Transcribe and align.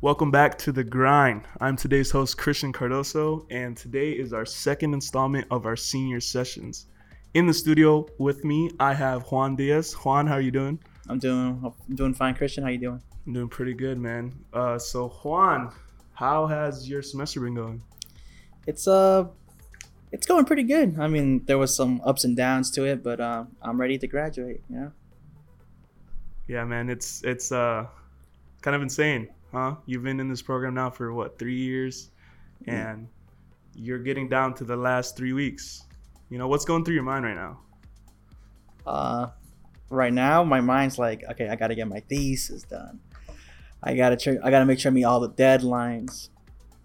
Welcome 0.00 0.30
back 0.30 0.56
to 0.58 0.70
The 0.70 0.84
Grind. 0.84 1.42
I'm 1.60 1.74
today's 1.74 2.12
host, 2.12 2.38
Cristian 2.38 2.72
Cardoso, 2.72 3.44
and 3.50 3.76
today 3.76 4.12
is 4.12 4.32
our 4.32 4.46
second 4.46 4.94
installment 4.94 5.48
of 5.50 5.66
our 5.66 5.74
senior 5.74 6.20
sessions. 6.20 6.86
In 7.34 7.48
the 7.48 7.52
studio 7.52 8.06
with 8.16 8.44
me, 8.44 8.70
I 8.78 8.94
have 8.94 9.24
Juan 9.32 9.56
Diaz. 9.56 9.92
Juan, 9.94 10.28
how 10.28 10.34
are 10.34 10.40
you 10.40 10.52
doing? 10.52 10.78
I'm 11.08 11.18
doing 11.18 11.74
I'm 11.88 11.96
doing 11.96 12.14
fine, 12.14 12.36
Cristian. 12.36 12.60
How 12.60 12.68
are 12.68 12.70
you 12.70 12.78
doing? 12.78 13.02
I'm 13.26 13.32
doing 13.32 13.48
pretty 13.48 13.74
good, 13.74 13.98
man. 13.98 14.38
Uh, 14.52 14.78
so 14.78 15.08
Juan, 15.08 15.72
how 16.14 16.46
has 16.46 16.88
your 16.88 17.02
semester 17.02 17.40
been 17.40 17.56
going? 17.56 17.82
It's 18.68 18.86
uh 18.86 19.24
it's 20.12 20.28
going 20.28 20.44
pretty 20.44 20.62
good. 20.62 20.96
I 21.00 21.08
mean, 21.08 21.44
there 21.46 21.58
was 21.58 21.74
some 21.74 22.00
ups 22.04 22.22
and 22.22 22.36
downs 22.36 22.70
to 22.70 22.84
it, 22.84 23.02
but 23.02 23.20
uh, 23.20 23.46
I'm 23.60 23.80
ready 23.80 23.98
to 23.98 24.06
graduate. 24.06 24.62
Yeah. 24.70 24.90
Yeah, 26.46 26.64
man. 26.64 26.88
It's 26.88 27.24
it's 27.24 27.50
uh 27.50 27.86
kind 28.62 28.76
of 28.76 28.82
insane, 28.82 29.28
huh? 29.52 29.76
You've 29.86 30.02
been 30.02 30.20
in 30.20 30.28
this 30.28 30.42
program 30.42 30.74
now 30.74 30.90
for 30.90 31.12
what 31.12 31.38
three 31.38 31.56
years, 31.56 32.10
and 32.66 33.08
you're 33.74 33.98
getting 33.98 34.28
down 34.28 34.54
to 34.54 34.64
the 34.64 34.76
last 34.76 35.16
three 35.16 35.32
weeks. 35.32 35.84
You 36.30 36.38
know 36.38 36.48
what's 36.48 36.64
going 36.64 36.84
through 36.84 36.94
your 36.94 37.04
mind 37.04 37.24
right 37.24 37.36
now? 37.36 37.60
Uh, 38.86 39.28
right 39.90 40.12
now 40.12 40.44
my 40.44 40.60
mind's 40.60 40.98
like, 40.98 41.24
okay, 41.30 41.48
I 41.48 41.56
gotta 41.56 41.74
get 41.74 41.88
my 41.88 42.00
thesis 42.00 42.62
done. 42.62 43.00
I 43.82 43.94
gotta 43.94 44.16
tr- 44.16 44.42
I 44.42 44.50
gotta 44.50 44.66
make 44.66 44.78
sure 44.78 44.90
I 44.90 44.94
meet 44.94 45.04
all 45.04 45.20
the 45.20 45.30
deadlines. 45.30 46.30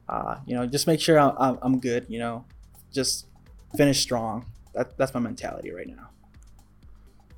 Uh, 0.07 0.37
you 0.45 0.55
know, 0.55 0.65
just 0.65 0.85
make 0.85 0.99
sure 0.99 1.19
I'm, 1.19 1.35
I'm, 1.37 1.59
I'm 1.61 1.79
good. 1.79 2.05
You 2.09 2.19
know, 2.19 2.45
just 2.91 3.27
finish 3.75 3.99
strong. 4.01 4.45
That, 4.73 4.97
that's 4.97 5.13
my 5.13 5.19
mentality 5.19 5.71
right 5.71 5.87
now. 5.87 6.09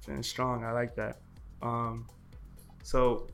Finish 0.01 0.27
strong. 0.27 0.63
I 0.63 0.71
like 0.71 0.95
that. 0.95 1.17
Um, 1.61 2.07
so, 2.83 3.27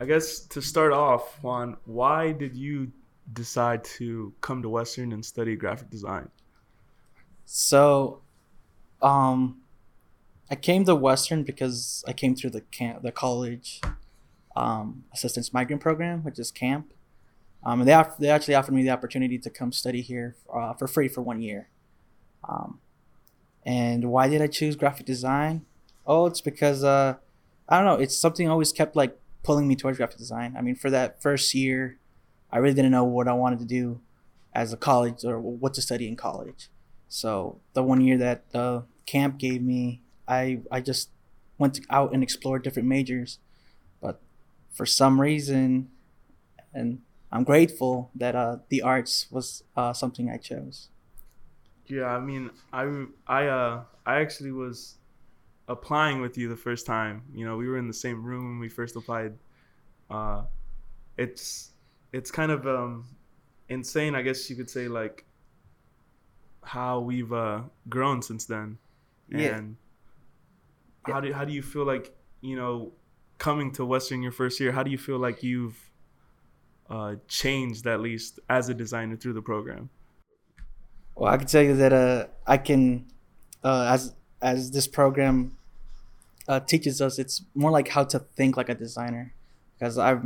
I 0.00 0.06
guess 0.06 0.40
to 0.40 0.62
start 0.62 0.92
off, 0.92 1.42
Juan, 1.42 1.76
why 1.84 2.30
did 2.32 2.54
you 2.54 2.92
decide 3.32 3.82
to 3.84 4.32
come 4.40 4.62
to 4.62 4.68
Western 4.68 5.12
and 5.12 5.24
study 5.24 5.56
graphic 5.56 5.90
design? 5.90 6.28
So, 7.44 8.20
um, 9.02 9.60
I 10.50 10.54
came 10.54 10.84
to 10.84 10.94
Western 10.94 11.42
because 11.42 12.04
I 12.06 12.12
came 12.12 12.36
through 12.36 12.50
the 12.50 12.60
camp, 12.60 13.02
the 13.02 13.10
college 13.10 13.80
um, 14.54 15.04
assistance 15.12 15.52
migrant 15.52 15.82
program, 15.82 16.22
which 16.22 16.38
is 16.38 16.50
camp. 16.50 16.92
Um, 17.64 17.80
and 17.80 17.88
they 17.88 17.92
off- 17.92 18.18
they 18.18 18.28
actually 18.28 18.54
offered 18.54 18.74
me 18.74 18.84
the 18.84 18.90
opportunity 18.90 19.36
to 19.38 19.50
come 19.50 19.72
study 19.72 20.00
here 20.00 20.36
uh, 20.52 20.74
for 20.74 20.86
free 20.86 21.08
for 21.08 21.22
one 21.22 21.42
year. 21.42 21.68
Um, 22.48 22.78
and 23.66 24.10
why 24.10 24.28
did 24.28 24.40
I 24.40 24.46
choose 24.46 24.76
graphic 24.76 25.06
design? 25.06 25.66
Oh, 26.06 26.26
it's 26.26 26.40
because 26.40 26.84
uh, 26.84 27.16
I 27.68 27.76
don't 27.76 27.84
know. 27.84 28.02
It's 28.02 28.16
something 28.16 28.46
I 28.46 28.52
always 28.52 28.72
kept 28.72 28.94
like 28.94 29.18
pulling 29.48 29.66
me 29.66 29.74
towards 29.74 29.96
graphic 29.96 30.18
design. 30.18 30.54
I 30.58 30.60
mean, 30.60 30.74
for 30.74 30.90
that 30.90 31.22
first 31.22 31.54
year, 31.54 31.96
I 32.52 32.58
really 32.58 32.74
didn't 32.74 32.90
know 32.90 33.04
what 33.04 33.26
I 33.26 33.32
wanted 33.32 33.60
to 33.60 33.64
do 33.64 34.02
as 34.54 34.74
a 34.74 34.76
college 34.76 35.24
or 35.24 35.40
what 35.40 35.72
to 35.72 35.80
study 35.80 36.06
in 36.06 36.16
college. 36.16 36.68
So 37.08 37.58
the 37.72 37.82
one 37.82 38.02
year 38.02 38.18
that 38.18 38.50
the 38.50 38.84
camp 39.06 39.38
gave 39.38 39.62
me, 39.62 40.02
I 40.28 40.60
I 40.70 40.82
just 40.82 41.08
went 41.56 41.80
out 41.88 42.12
and 42.12 42.22
explored 42.22 42.62
different 42.62 42.88
majors, 42.88 43.38
but 44.02 44.20
for 44.70 44.84
some 44.84 45.18
reason, 45.18 45.88
and 46.74 47.00
I'm 47.32 47.44
grateful 47.44 48.10
that 48.14 48.34
uh, 48.36 48.58
the 48.68 48.82
arts 48.82 49.28
was 49.30 49.64
uh, 49.74 49.94
something 49.94 50.28
I 50.28 50.36
chose. 50.36 50.90
Yeah, 51.86 52.08
I 52.14 52.20
mean, 52.20 52.50
I 52.70 53.06
I 53.26 53.46
uh 53.46 53.84
I 54.04 54.20
actually 54.20 54.52
was 54.52 54.98
applying 55.68 56.20
with 56.20 56.38
you 56.38 56.48
the 56.48 56.56
first 56.56 56.86
time. 56.86 57.24
You 57.32 57.46
know, 57.46 57.56
we 57.56 57.68
were 57.68 57.78
in 57.78 57.86
the 57.88 57.94
same 57.94 58.22
room 58.24 58.44
when 58.44 58.58
we 58.60 58.68
first 58.68 58.96
applied. 58.96 59.38
Uh, 60.10 60.44
it's 61.16 61.72
it's 62.12 62.30
kind 62.30 62.52
of 62.52 62.66
um 62.66 63.16
insane, 63.68 64.14
I 64.14 64.22
guess 64.22 64.48
you 64.50 64.56
could 64.56 64.70
say, 64.70 64.88
like 64.88 65.26
how 66.62 67.00
we've 67.00 67.32
uh 67.32 67.62
grown 67.88 68.22
since 68.22 68.44
then, 68.46 68.78
Yeah. 69.28 69.56
and 69.56 69.76
how 71.04 71.20
do 71.20 71.32
how 71.32 71.44
do 71.44 71.52
you 71.52 71.62
feel 71.62 71.84
like 71.84 72.16
you 72.40 72.56
know 72.56 72.92
coming 73.38 73.72
to 73.72 73.84
Western 73.84 74.22
your 74.22 74.32
first 74.32 74.60
year? 74.60 74.72
How 74.72 74.82
do 74.82 74.90
you 74.90 74.98
feel 74.98 75.18
like 75.18 75.42
you've 75.42 75.90
uh, 76.90 77.16
changed 77.28 77.86
at 77.86 78.00
least 78.00 78.40
as 78.48 78.68
a 78.68 78.74
designer 78.74 79.16
through 79.16 79.34
the 79.34 79.42
program? 79.42 79.90
Well, 81.14 81.32
I 81.32 81.36
can 81.36 81.46
tell 81.46 81.62
you 81.62 81.76
that 81.76 81.92
uh, 81.92 82.26
I 82.46 82.58
can, 82.58 83.06
uh, 83.64 83.88
as 83.92 84.14
as 84.40 84.70
this 84.70 84.86
program 84.86 85.56
uh, 86.46 86.60
teaches 86.60 87.00
us, 87.00 87.18
it's 87.18 87.42
more 87.54 87.70
like 87.70 87.88
how 87.88 88.04
to 88.04 88.18
think 88.18 88.56
like 88.56 88.68
a 88.68 88.74
designer. 88.74 89.34
Because 89.78 89.98
I've, 89.98 90.22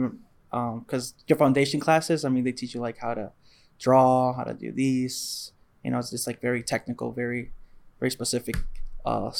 because 0.50 1.14
your 1.26 1.36
foundation 1.36 1.80
classes, 1.80 2.24
I 2.24 2.28
mean, 2.28 2.44
they 2.44 2.52
teach 2.52 2.74
you 2.74 2.80
like 2.80 2.98
how 2.98 3.14
to 3.14 3.32
draw, 3.78 4.32
how 4.34 4.44
to 4.44 4.54
do 4.54 4.72
these. 4.72 5.52
You 5.82 5.90
know, 5.90 5.98
it's 5.98 6.10
just 6.10 6.26
like 6.26 6.40
very 6.40 6.62
technical, 6.62 7.12
very, 7.12 7.50
very 7.98 8.10
specific 8.10 8.56
uh, 9.04 9.30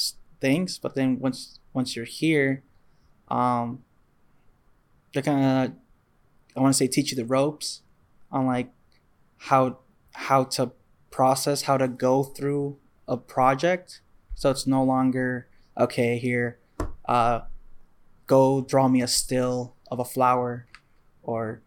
things. 0.41 0.77
But 0.77 0.95
then 0.95 1.19
once 1.19 1.59
once 1.73 1.95
you're 1.95 2.05
here, 2.05 2.63
um, 3.29 3.83
they're 5.13 5.23
kind 5.23 5.71
of, 5.71 5.75
I 6.55 6.59
want 6.59 6.73
to 6.73 6.77
say, 6.77 6.87
teach 6.87 7.11
you 7.11 7.15
the 7.15 7.25
ropes 7.25 7.81
on 8.31 8.45
like 8.45 8.69
how 9.37 9.79
how 10.11 10.43
to 10.43 10.71
process 11.09 11.63
how 11.63 11.77
to 11.77 11.87
go 11.87 12.23
through 12.23 12.77
a 13.07 13.17
project 13.17 14.01
so 14.35 14.49
it's 14.49 14.67
no 14.67 14.83
longer 14.83 15.47
okay 15.77 16.17
here 16.17 16.59
uh 17.05 17.41
go 18.27 18.61
draw 18.61 18.87
me 18.87 19.01
a 19.01 19.07
still 19.07 19.75
of 19.91 19.99
a 19.99 20.05
flower 20.05 20.65
or 21.23 21.61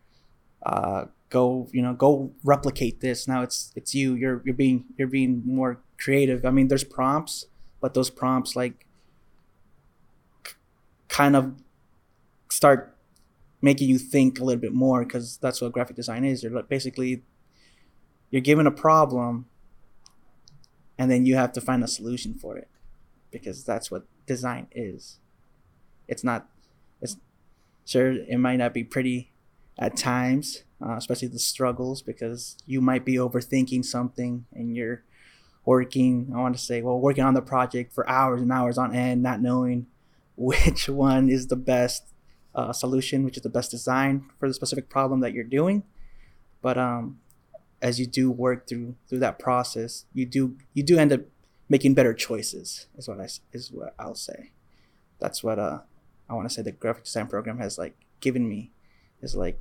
uh 0.65 1.05
go 1.31 1.69
you 1.73 1.83
know 1.83 1.95
go 1.95 2.33
replicate 2.45 3.01
this. 3.01 3.27
Now 3.29 3.43
it's 3.43 3.73
it's 3.75 3.95
you. 3.95 4.15
You're 4.15 4.43
you're 4.45 4.55
being 4.55 4.85
you're 4.97 5.09
being 5.09 5.43
more 5.45 5.81
creative. 5.99 6.45
I 6.45 6.51
mean 6.51 6.69
there's 6.69 6.85
prompts 6.85 7.47
but 7.81 7.95
those 7.95 8.11
prompts 8.11 8.57
like 8.57 8.87
kind 11.09 11.37
of 11.37 11.55
start 12.51 12.97
making 13.63 13.89
you 13.89 13.99
think 13.99 14.39
a 14.41 14.45
little 14.45 14.61
bit 14.61 14.73
more 14.73 15.05
because 15.05 15.39
that's 15.39 15.61
what 15.61 15.73
graphic 15.73 15.97
design 15.97 16.25
is. 16.25 16.43
You're 16.43 16.63
basically 16.63 17.23
you're 18.31 18.43
given 18.43 18.67
a 18.67 18.71
problem 18.71 19.47
and 20.99 21.11
then 21.11 21.27
you 21.27 21.37
have 21.37 21.53
to 21.53 21.61
find 21.61 21.83
a 21.85 21.89
solution 21.89 22.35
for 22.35 22.57
it 22.57 22.69
because 23.31 23.65
that's 23.65 23.91
what 23.91 24.07
design 24.27 24.69
is. 24.73 25.19
It's 26.09 26.25
not 26.25 26.49
it's 27.01 27.17
sure 27.85 28.13
it 28.13 28.39
might 28.39 28.57
not 28.57 28.73
be 28.73 28.85
pretty 28.85 29.33
at 29.79 29.97
times 29.97 30.63
uh, 30.83 30.97
especially 30.97 31.29
the 31.29 31.39
struggles 31.39 32.03
because 32.03 32.57
you 32.67 32.81
might 32.81 33.05
be 33.05 33.15
overthinking 33.15 33.85
something 33.85 34.47
and 34.53 34.75
you're 34.75 35.03
working 35.67 36.33
i 36.35 36.39
want 36.39 36.57
to 36.57 36.63
say 36.63 36.81
well 36.81 36.99
working 36.99 37.23
on 37.23 37.35
the 37.35 37.43
project 37.43 37.93
for 37.93 38.09
hours 38.09 38.41
and 38.41 38.51
hours 38.51 38.79
on 38.79 38.95
end 38.95 39.23
not 39.23 39.41
knowing 39.41 39.87
which 40.37 40.89
one 41.09 41.29
is 41.29 41.49
the 41.49 41.57
best 41.57 42.05
uh, 42.57 42.73
solution 42.73 43.25
which 43.25 43.37
is 43.37 43.43
the 43.43 43.49
best 43.49 43.71
design 43.71 44.25
for 44.39 44.49
the 44.49 44.55
specific 44.55 44.89
problem 44.89 45.21
that 45.21 45.33
you're 45.33 45.45
doing. 45.45 45.85
But 46.63 46.79
um 46.79 47.21
as 47.83 48.01
you 48.01 48.07
do 48.07 48.31
work 48.31 48.69
through 48.69 48.97
through 49.09 49.21
that 49.21 49.39
process, 49.39 50.05
you 50.13 50.27
do 50.27 50.57
you 50.75 50.83
do 50.83 50.99
end 50.99 51.13
up 51.13 51.21
making 51.69 51.95
better 51.95 52.15
choices. 52.15 52.87
Is 52.97 53.09
what 53.09 53.21
I 53.21 53.29
is 53.53 53.71
what 53.73 53.95
I'll 53.99 54.15
say. 54.15 54.51
That's 55.19 55.43
what 55.43 55.59
uh 55.59 55.81
I 56.29 56.35
want 56.35 56.49
to 56.49 56.55
say 56.55 56.63
the 56.63 56.73
graphic 56.73 57.05
design 57.05 57.27
program 57.27 57.59
has 57.59 57.79
like 57.79 57.97
given 58.21 58.49
me 58.49 58.71
is 59.23 59.35
like 59.35 59.59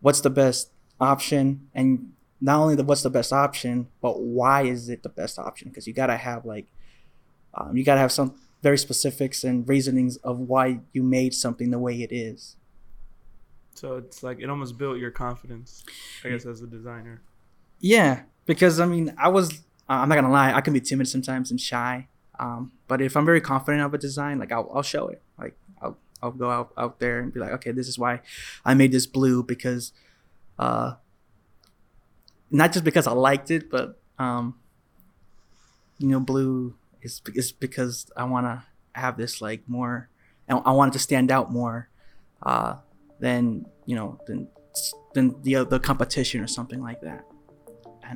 what's 0.00 0.20
the 0.20 0.30
best 0.30 0.70
option 1.00 1.68
and 1.74 2.12
not 2.40 2.60
only 2.60 2.74
the 2.74 2.84
what's 2.84 3.02
the 3.02 3.10
best 3.10 3.32
option 3.32 3.88
but 4.00 4.20
why 4.20 4.62
is 4.62 4.88
it 4.88 5.02
the 5.02 5.08
best 5.08 5.38
option 5.38 5.68
because 5.68 5.86
you 5.86 5.92
gotta 5.92 6.16
have 6.16 6.44
like 6.44 6.66
um, 7.54 7.76
you 7.76 7.84
gotta 7.84 8.00
have 8.00 8.12
some 8.12 8.34
very 8.62 8.78
specifics 8.78 9.42
and 9.44 9.66
reasonings 9.68 10.16
of 10.18 10.38
why 10.38 10.80
you 10.92 11.02
made 11.02 11.34
something 11.34 11.70
the 11.70 11.78
way 11.78 12.02
it 12.02 12.12
is 12.12 12.56
So 13.74 13.96
it's 13.96 14.22
like 14.22 14.40
it 14.40 14.50
almost 14.50 14.76
built 14.76 14.98
your 14.98 15.10
confidence, 15.10 15.84
I 16.24 16.28
guess, 16.30 16.44
as 16.44 16.60
a 16.60 16.66
designer. 16.66 17.22
Yeah, 17.80 18.22
because 18.46 18.80
I 18.80 18.86
mean, 18.86 19.14
I 19.18 19.28
was. 19.28 19.52
uh, 19.88 20.00
I'm 20.02 20.08
not 20.08 20.14
gonna 20.16 20.30
lie. 20.30 20.52
I 20.52 20.60
can 20.60 20.72
be 20.72 20.80
timid 20.80 21.08
sometimes 21.08 21.50
and 21.50 21.60
shy. 21.60 22.08
Um, 22.38 22.72
but 22.88 23.00
if 23.02 23.16
I'm 23.16 23.26
very 23.26 23.40
confident 23.40 23.82
of 23.84 23.92
a 23.94 23.98
design, 23.98 24.38
like 24.38 24.52
I'll, 24.52 24.70
I'll 24.74 24.82
show 24.82 25.08
it. 25.08 25.20
Like 25.38 25.56
I'll, 25.82 25.96
I'll 26.22 26.30
go 26.32 26.50
out, 26.50 26.72
out 26.76 26.98
there 26.98 27.20
and 27.20 27.32
be 27.32 27.40
like, 27.40 27.52
okay, 27.52 27.70
this 27.72 27.88
is 27.88 27.98
why 27.98 28.20
I 28.64 28.74
made 28.74 28.92
this 28.92 29.06
blue 29.06 29.42
because, 29.42 29.92
uh, 30.58 30.94
not 32.50 32.72
just 32.72 32.84
because 32.84 33.06
I 33.06 33.12
liked 33.12 33.50
it, 33.50 33.70
but 33.70 34.00
um, 34.18 34.56
you 35.98 36.08
know, 36.08 36.20
blue 36.20 36.74
is 37.02 37.20
is 37.34 37.52
because 37.52 38.10
I 38.16 38.24
want 38.24 38.46
to 38.46 38.62
have 38.92 39.16
this 39.16 39.40
like 39.40 39.62
more, 39.68 40.08
and 40.48 40.60
I 40.64 40.72
want 40.72 40.92
it 40.92 40.94
to 40.94 40.98
stand 40.98 41.30
out 41.30 41.52
more, 41.52 41.88
uh, 42.42 42.76
than 43.18 43.66
you 43.86 43.96
know 43.96 44.18
than 44.26 44.48
than 45.14 45.40
the 45.42 45.64
the 45.64 45.78
competition 45.78 46.40
or 46.40 46.46
something 46.46 46.82
like 46.82 47.00
that 47.02 47.24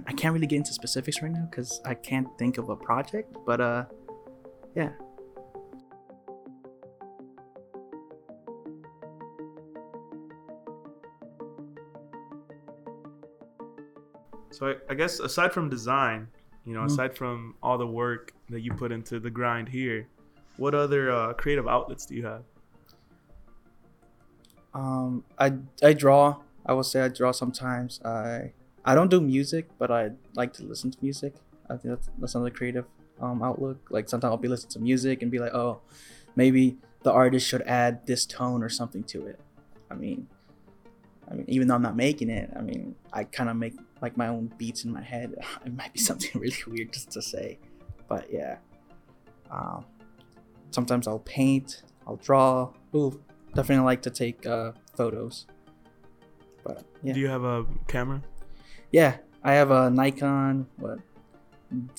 I 0.07 0.13
can't 0.13 0.35
really 0.35 0.47
get 0.47 0.57
into 0.57 0.73
specifics 0.73 1.23
right 1.23 1.31
now 1.33 1.47
because 1.51 1.81
I 1.85 1.95
can't 1.95 2.29
think 2.39 2.59
of 2.59 2.69
a 2.69 2.77
project. 2.77 3.37
But 3.47 3.61
uh, 3.61 3.85
yeah. 4.75 4.91
So 14.51 14.69
I, 14.69 14.75
I 14.91 14.95
guess 14.95 15.21
aside 15.21 15.53
from 15.53 15.69
design, 15.69 16.29
you 16.65 16.75
know, 16.75 16.81
Mhm. 16.83 16.87
aside 16.87 17.17
from 17.17 17.55
all 17.63 17.77
the 17.79 17.87
work 17.87 18.33
that 18.51 18.61
you 18.61 18.73
put 18.73 18.93
into 18.93 19.19
the 19.19 19.31
grind 19.31 19.69
here, 19.69 20.07
what 20.57 20.75
other 20.75 21.11
uh, 21.11 21.33
creative 21.35 21.67
outlets 21.67 22.07
do 22.07 22.15
you 22.15 22.25
have? 22.27 22.45
Um, 24.73 25.25
I 25.39 25.55
I 25.83 25.93
draw. 25.93 26.41
I 26.67 26.73
will 26.73 26.83
say 26.83 27.03
I 27.03 27.09
draw 27.09 27.33
sometimes. 27.33 28.01
I 28.05 28.53
I 28.85 28.95
don't 28.95 29.11
do 29.11 29.21
music, 29.21 29.69
but 29.79 29.91
I 29.91 30.11
like 30.35 30.53
to 30.55 30.65
listen 30.65 30.91
to 30.91 30.99
music. 31.01 31.35
I 31.71 31.77
think 31.77 31.95
that's, 31.95 32.11
that's 32.19 32.35
another 32.35 32.51
creative 32.51 32.85
um, 33.21 33.43
outlook. 33.43 33.89
Like 33.91 34.09
sometimes 34.09 34.31
I'll 34.31 34.37
be 34.37 34.49
listening 34.49 34.73
to 34.73 34.81
music 34.81 35.23
and 35.23 35.31
be 35.31 35.39
like, 35.39 35.55
oh, 35.55 35.81
maybe 36.37 36.77
the 37.03 37.13
artist 37.13 37.47
should 37.47 37.63
add 37.63 38.07
this 38.07 38.27
tone 38.27 38.63
or 38.63 38.69
something 38.69 39.03
to 39.05 39.27
it. 39.27 39.41
I 39.91 39.95
mean, 39.95 40.27
I 41.31 41.35
mean, 41.35 41.47
even 41.49 41.69
though 41.69 41.75
I'm 41.75 41.83
not 41.83 41.97
making 41.97 42.29
it, 42.29 42.51
I 42.57 42.61
mean, 42.61 42.95
I 43.13 43.25
kind 43.25 43.49
of 43.49 43.57
make 43.57 43.75
like 44.03 44.17
my 44.17 44.29
own 44.29 44.53
beats 44.59 44.85
in 44.85 44.93
my 44.93 45.03
head. 45.03 45.35
It 45.65 45.75
might 45.75 45.93
be 45.93 46.01
something 46.01 46.31
really 46.41 46.57
weird 46.67 46.93
just 46.93 47.11
to 47.13 47.23
say, 47.23 47.59
but 48.09 48.31
yeah. 48.31 48.59
Um, 49.51 49.87
sometimes 50.71 51.07
I'll 51.07 51.21
paint. 51.21 51.83
I'll 52.07 52.17
draw. 52.17 52.71
Ooh, 52.95 53.23
definitely 53.55 53.85
like 53.85 54.03
to 54.03 54.11
take 54.11 54.45
uh, 54.47 54.73
photos. 54.95 55.47
But 56.65 56.85
yeah, 57.03 57.13
Do 57.13 57.21
you 57.21 57.29
have 57.29 57.45
a 57.45 57.65
camera? 57.87 58.23
Yeah, 58.95 59.17
I 59.43 59.55
have 59.55 59.73
a 59.73 59.91
Nikon 59.91 60.69
what 60.77 61.01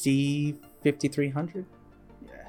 D 0.01 0.56
fifty 0.81 1.09
three 1.09 1.27
hundred. 1.27 1.65
Yeah, 2.25 2.47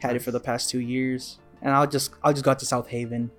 had 0.00 0.16
it 0.16 0.22
for 0.22 0.32
the 0.32 0.40
past 0.40 0.68
two 0.70 0.80
years, 0.80 1.38
and 1.62 1.72
I'll 1.72 1.86
just 1.86 2.10
I'll 2.24 2.32
just 2.32 2.44
go 2.44 2.50
out 2.50 2.58
to 2.58 2.66
South 2.66 2.88
Haven, 2.88 3.30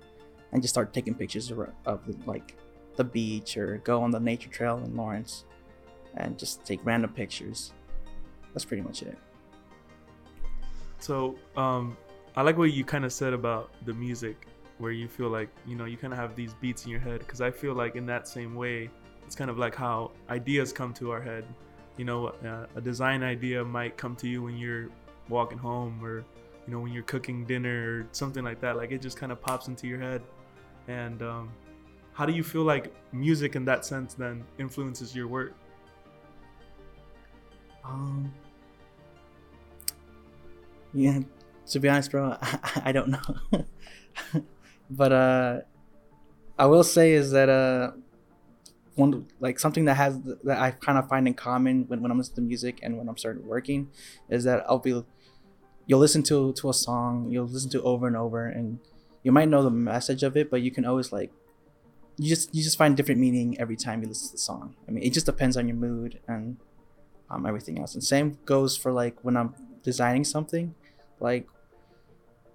and 0.50 0.62
just 0.62 0.72
start 0.72 0.94
taking 0.94 1.14
pictures 1.14 1.50
of, 1.50 1.68
of 1.84 2.26
like 2.26 2.56
the 2.96 3.04
beach 3.04 3.58
or 3.58 3.76
go 3.84 4.00
on 4.00 4.10
the 4.10 4.18
nature 4.18 4.48
trail 4.48 4.80
in 4.82 4.96
Lawrence, 4.96 5.44
and 6.16 6.38
just 6.38 6.64
take 6.64 6.80
random 6.82 7.12
pictures. 7.12 7.74
That's 8.54 8.64
pretty 8.64 8.82
much 8.82 9.02
it. 9.02 9.18
So 10.98 11.36
um, 11.58 11.94
I 12.36 12.40
like 12.40 12.56
what 12.56 12.72
you 12.72 12.86
kind 12.86 13.04
of 13.04 13.12
said 13.12 13.34
about 13.34 13.70
the 13.84 13.92
music, 13.92 14.46
where 14.78 14.92
you 14.92 15.08
feel 15.08 15.28
like 15.28 15.50
you 15.66 15.76
know 15.76 15.84
you 15.84 15.98
kind 15.98 16.14
of 16.14 16.18
have 16.18 16.34
these 16.34 16.54
beats 16.54 16.86
in 16.86 16.90
your 16.90 17.00
head. 17.00 17.18
Because 17.18 17.42
I 17.42 17.50
feel 17.50 17.74
like 17.74 17.96
in 17.96 18.06
that 18.06 18.26
same 18.26 18.54
way, 18.54 18.88
it's 19.28 19.36
kind 19.36 19.50
of 19.50 19.58
like 19.58 19.74
how 19.74 20.10
ideas 20.30 20.72
come 20.72 20.94
to 20.94 21.10
our 21.10 21.20
head. 21.20 21.44
You 21.98 22.06
know, 22.06 22.28
uh, 22.28 22.64
a 22.76 22.80
design 22.80 23.22
idea 23.22 23.62
might 23.62 23.98
come 23.98 24.16
to 24.16 24.26
you 24.26 24.42
when 24.42 24.56
you're 24.56 24.88
walking 25.28 25.58
home, 25.58 26.02
or 26.02 26.24
you 26.66 26.72
know 26.72 26.80
when 26.80 26.94
you're 26.94 27.02
cooking 27.02 27.44
dinner 27.44 28.00
or 28.00 28.06
something 28.12 28.42
like 28.42 28.58
that. 28.62 28.78
Like 28.78 28.90
it 28.90 29.02
just 29.02 29.18
kind 29.18 29.30
of 29.30 29.38
pops 29.42 29.68
into 29.68 29.86
your 29.86 30.00
head. 30.00 30.22
And 30.86 31.20
um, 31.20 31.50
how 32.14 32.24
do 32.24 32.32
you 32.32 32.42
feel 32.42 32.62
like 32.62 32.90
music 33.12 33.54
in 33.54 33.66
that 33.66 33.84
sense 33.84 34.14
then 34.14 34.42
influences 34.58 35.14
your 35.14 35.28
work? 35.28 35.52
Um. 37.84 38.32
Yeah, 40.94 41.20
to 41.66 41.80
be 41.80 41.90
honest, 41.90 42.12
bro, 42.12 42.34
I, 42.40 42.58
I 42.86 42.92
don't 42.92 43.08
know. 43.08 43.64
but 44.90 45.12
uh, 45.12 45.60
I 46.58 46.64
will 46.64 46.82
say 46.82 47.12
is 47.12 47.32
that 47.32 47.50
uh, 47.50 47.90
one 48.98 49.26
like 49.40 49.58
something 49.58 49.84
that 49.86 49.94
has 49.94 50.20
that 50.44 50.58
I 50.58 50.72
kind 50.72 50.98
of 50.98 51.08
find 51.08 51.26
in 51.26 51.34
common 51.34 51.84
when, 51.88 52.02
when 52.02 52.10
I'm 52.10 52.18
listening 52.18 52.36
to 52.36 52.42
music 52.42 52.80
and 52.82 52.98
when 52.98 53.08
I'm 53.08 53.16
starting 53.16 53.46
working 53.46 53.90
is 54.28 54.44
that 54.44 54.64
I'll 54.68 54.78
be 54.78 55.04
you'll 55.86 56.00
listen 56.00 56.22
to 56.24 56.52
to 56.54 56.68
a 56.68 56.74
song 56.74 57.28
you'll 57.30 57.46
listen 57.46 57.70
to 57.70 57.82
over 57.82 58.06
and 58.06 58.16
over 58.16 58.46
and 58.46 58.78
you 59.22 59.32
might 59.32 59.48
know 59.48 59.62
the 59.62 59.70
message 59.70 60.22
of 60.22 60.36
it 60.36 60.50
but 60.50 60.62
you 60.62 60.70
can 60.70 60.84
always 60.84 61.12
like 61.12 61.30
you 62.16 62.28
just 62.28 62.54
you 62.54 62.62
just 62.62 62.76
find 62.76 62.96
different 62.96 63.20
meaning 63.20 63.58
every 63.60 63.76
time 63.76 64.02
you 64.02 64.08
listen 64.08 64.28
to 64.28 64.32
the 64.32 64.38
song. 64.38 64.74
I 64.86 64.90
mean 64.90 65.04
it 65.04 65.12
just 65.12 65.26
depends 65.26 65.56
on 65.56 65.68
your 65.68 65.76
mood 65.76 66.20
and 66.26 66.56
um, 67.30 67.46
everything 67.46 67.78
else. 67.78 67.94
And 67.94 68.02
same 68.02 68.38
goes 68.44 68.76
for 68.76 68.92
like 68.92 69.16
when 69.22 69.36
i'm 69.36 69.54
designing 69.82 70.24
something 70.24 70.74
like 71.20 71.46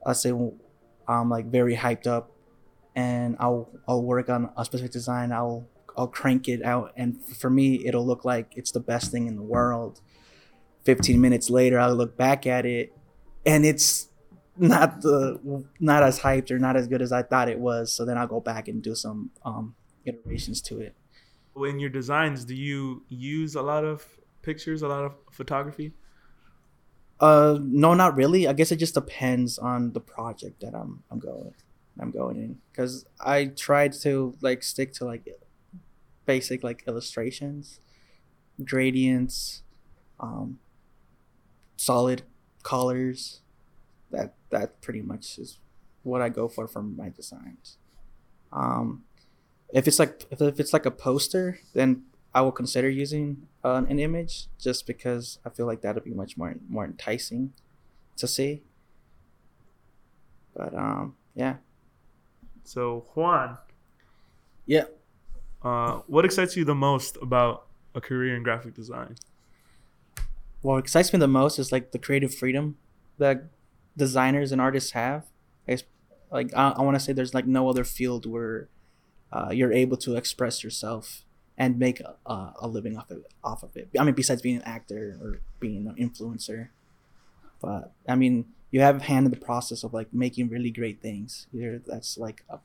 i 0.06 0.14
say 0.14 0.32
i'm 1.08 1.30
like 1.30 1.46
very 1.46 1.76
hyped 1.76 2.08
up 2.08 2.32
and 2.96 3.36
i'll 3.40 3.70
i'll 3.88 4.04
work 4.04 4.30
on 4.30 4.52
a 4.58 4.66
specific 4.66 4.92
design 4.92 5.32
i'll 5.32 5.66
i'll 5.98 6.08
crank 6.08 6.48
it 6.48 6.64
out 6.64 6.92
and 6.96 7.24
for 7.26 7.50
me 7.50 7.86
it'll 7.86 8.06
look 8.06 8.26
like 8.26 8.54
it's 8.56 8.72
the 8.72 8.80
best 8.80 9.12
thing 9.12 9.28
in 9.28 9.36
the 9.36 9.44
world 9.44 10.02
15 10.84 11.20
minutes 11.20 11.50
later 11.50 11.80
i'll 11.80 11.96
look 11.96 12.18
back 12.18 12.46
at 12.48 12.66
it 12.66 12.94
and 13.46 13.66
it's 13.66 14.10
not 14.58 15.02
the 15.02 15.66
not 15.80 16.04
as 16.04 16.20
hyped 16.20 16.52
or 16.52 16.60
not 16.60 16.76
as 16.76 16.88
good 16.88 17.02
as 17.02 17.12
I 17.12 17.24
thought 17.24 17.50
it 17.50 17.60
was. 17.60 17.92
So 17.92 18.06
then 18.06 18.18
I'll 18.18 18.28
go 18.28 18.40
back 18.40 18.68
and 18.68 18.82
do 18.82 18.96
some 18.96 19.32
um, 19.44 19.76
iterations 20.06 20.62
to 20.64 20.80
it. 20.80 20.96
In 21.56 21.80
your 21.80 21.90
designs, 21.90 22.46
do 22.46 22.56
you 22.56 23.04
use 23.10 23.56
a 23.56 23.62
lot 23.62 23.84
of 23.84 24.06
pictures, 24.42 24.82
a 24.82 24.88
lot 24.88 25.06
of 25.06 25.14
photography? 25.32 25.94
Uh, 27.20 27.58
no, 27.62 27.94
not 27.94 28.16
really. 28.16 28.48
I 28.48 28.54
guess 28.54 28.72
it 28.72 28.78
just 28.78 28.96
depends 28.96 29.58
on 29.58 29.94
the 29.94 30.02
project 30.02 30.62
that 30.62 30.74
I'm 30.74 31.04
I'm 31.10 31.20
going 31.20 31.54
I'm 32.00 32.12
going 32.12 32.38
in 32.38 32.58
because 32.72 33.06
I 33.20 33.46
tried 33.46 33.94
to 34.02 34.36
like 34.42 34.64
stick 34.64 34.94
to 34.94 35.06
like 35.06 35.28
basic 36.26 36.64
like 36.64 36.84
illustrations, 36.88 37.80
gradients, 38.64 39.64
um, 40.20 40.60
solid 41.78 42.24
colors. 42.64 43.42
That 44.12 44.36
that 44.52 44.82
pretty 44.82 45.02
much 45.02 45.40
is 45.40 45.60
what 46.04 46.22
I 46.22 46.30
go 46.30 46.48
for 46.48 46.68
from 46.68 46.96
my 46.96 47.10
designs. 47.10 47.78
Um, 48.52 49.04
if 49.74 49.88
it's 49.88 50.00
like 50.00 50.26
if, 50.30 50.42
if 50.42 50.60
it's 50.60 50.74
like 50.74 50.86
a 50.86 50.92
poster, 50.92 51.60
then 51.74 52.04
I 52.34 52.42
will 52.42 52.52
consider 52.52 52.90
using 52.90 53.48
uh, 53.64 53.84
an 53.88 54.00
image 54.00 54.48
just 54.60 54.86
because 54.86 55.40
I 55.46 55.50
feel 55.50 55.66
like 55.66 55.82
that'll 55.82 56.04
be 56.04 56.14
much 56.14 56.38
more 56.38 56.56
more 56.70 56.86
enticing 56.86 57.54
to 58.18 58.28
see. 58.28 58.62
But 60.56 60.74
um, 60.76 61.16
yeah. 61.36 61.56
So 62.64 63.06
Juan, 63.14 63.58
Yeah. 64.66 64.86
Uh, 65.64 66.02
what 66.08 66.26
excites 66.26 66.56
you 66.58 66.66
the 66.66 66.76
most 66.76 67.18
about 67.22 67.68
a 67.96 68.02
career 68.02 68.36
in 68.36 68.44
graphic 68.44 68.74
design? 68.74 69.16
What 70.62 70.78
excites 70.78 71.12
me 71.14 71.20
the 71.20 71.28
most 71.28 71.60
is 71.60 71.72
like 71.72 71.92
the 71.92 72.00
creative 72.00 72.34
freedom 72.34 72.78
that 73.18 73.46
designers 73.98 74.52
and 74.52 74.62
artists 74.62 74.92
have. 74.92 75.26
It's, 75.68 75.84
like 76.32 76.54
I, 76.56 76.70
I 76.70 76.82
want 76.82 76.96
to 76.96 77.00
say, 77.00 77.14
there's 77.14 77.34
like 77.34 77.46
no 77.46 77.70
other 77.70 77.84
field 77.84 78.26
where 78.26 78.70
uh, 79.32 79.50
you're 79.52 79.74
able 79.74 79.98
to 79.98 80.16
express 80.16 80.64
yourself 80.64 81.26
and 81.58 81.78
make 81.78 82.00
a, 82.00 82.16
a 82.26 82.68
living 82.68 82.98
off 82.98 83.12
of 83.12 83.18
it, 83.18 83.34
off 83.44 83.64
of 83.64 83.76
it. 83.78 83.90
I 84.00 84.04
mean, 84.04 84.16
besides 84.16 84.42
being 84.42 84.58
an 84.58 84.64
actor 84.64 85.20
or 85.22 85.40
being 85.60 85.88
an 85.88 85.96
influencer, 85.96 86.70
but 87.62 87.94
I 88.08 88.16
mean, 88.16 88.46
you 88.72 88.82
have 88.82 89.02
a 89.02 89.04
hand 89.04 89.26
in 89.26 89.32
the 89.32 89.38
process 89.38 89.84
of 89.84 89.94
like 89.94 90.14
making 90.14 90.50
really 90.50 90.72
great 90.72 91.02
things. 91.02 91.48
Either 91.54 91.80
that's 91.86 92.18
like 92.18 92.44
a, 92.50 92.60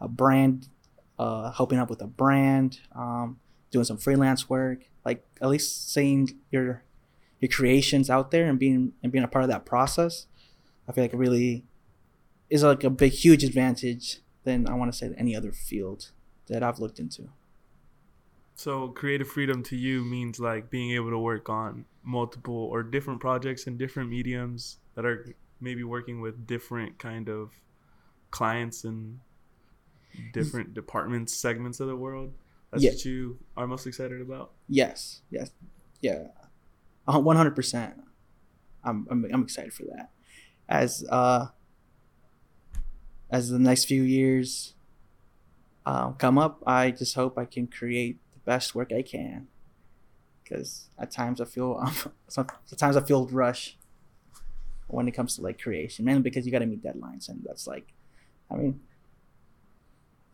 a 0.00 0.08
brand, 0.08 0.68
uh, 1.18 1.52
helping 1.52 1.78
out 1.78 1.90
with 1.90 2.02
a 2.02 2.06
brand, 2.06 2.80
um, 2.94 3.38
doing 3.70 3.84
some 3.84 3.98
freelance 3.98 4.48
work, 4.48 4.80
like 5.04 5.24
at 5.40 5.48
least 5.48 5.92
seeing 5.92 6.38
your 6.50 6.82
your 7.40 7.50
creations 7.50 8.08
out 8.08 8.30
there 8.30 8.46
and 8.46 8.58
being 8.58 8.92
and 9.02 9.12
being 9.12 9.24
a 9.24 9.28
part 9.28 9.44
of 9.44 9.50
that 9.50 9.66
process. 9.66 10.26
I 10.88 10.92
feel 10.92 11.04
like 11.04 11.14
it 11.14 11.18
really 11.18 11.64
is 12.50 12.62
like 12.62 12.84
a 12.84 12.90
big, 12.90 13.12
huge 13.12 13.42
advantage 13.42 14.20
than 14.44 14.68
I 14.68 14.74
want 14.74 14.92
to 14.92 14.96
say 14.96 15.12
any 15.16 15.34
other 15.34 15.52
field 15.52 16.10
that 16.46 16.62
I've 16.62 16.78
looked 16.78 16.98
into. 16.98 17.30
So 18.54 18.88
creative 18.88 19.28
freedom 19.28 19.62
to 19.64 19.76
you 19.76 20.04
means 20.04 20.38
like 20.38 20.70
being 20.70 20.92
able 20.92 21.10
to 21.10 21.18
work 21.18 21.48
on 21.48 21.86
multiple 22.04 22.54
or 22.54 22.82
different 22.82 23.20
projects 23.20 23.66
in 23.66 23.76
different 23.76 24.10
mediums 24.10 24.78
that 24.94 25.04
are 25.04 25.26
maybe 25.60 25.82
working 25.82 26.20
with 26.20 26.46
different 26.46 26.98
kind 26.98 27.28
of 27.28 27.50
clients 28.30 28.84
and 28.84 29.20
different 30.32 30.74
departments, 30.74 31.32
segments 31.34 31.80
of 31.80 31.88
the 31.88 31.96
world. 31.96 32.32
That's 32.70 32.82
Yeah. 32.84 32.90
what 32.90 33.04
you 33.04 33.38
are 33.56 33.66
most 33.66 33.86
excited 33.86 34.20
about. 34.20 34.52
Yes, 34.68 35.22
yes, 35.30 35.50
yeah, 36.00 36.28
one 37.06 37.36
hundred 37.36 37.54
percent. 37.54 37.94
I'm 38.82 39.06
I'm 39.10 39.24
I'm 39.32 39.42
excited 39.42 39.72
for 39.72 39.84
that. 39.94 40.10
As 40.68 41.04
uh, 41.10 41.48
as 43.30 43.50
the 43.50 43.58
next 43.58 43.84
few 43.86 44.02
years 44.02 44.74
uh, 45.86 46.10
come 46.12 46.38
up, 46.38 46.62
I 46.66 46.90
just 46.90 47.14
hope 47.14 47.38
I 47.38 47.44
can 47.44 47.66
create 47.66 48.18
the 48.32 48.38
best 48.40 48.74
work 48.74 48.92
I 48.92 49.02
can. 49.02 49.48
Because 50.42 50.88
at 50.98 51.10
times 51.10 51.40
I 51.40 51.46
feel, 51.46 51.82
sometimes 52.28 52.96
I 52.96 53.00
feel 53.00 53.26
rush 53.28 53.78
when 54.88 55.08
it 55.08 55.12
comes 55.12 55.36
to 55.36 55.42
like 55.42 55.60
creation, 55.60 56.04
mainly 56.04 56.22
because 56.22 56.44
you 56.44 56.52
got 56.52 56.58
to 56.58 56.66
meet 56.66 56.82
deadlines, 56.82 57.28
and 57.28 57.42
that's 57.44 57.66
like, 57.66 57.92
I 58.50 58.56
mean, 58.56 58.80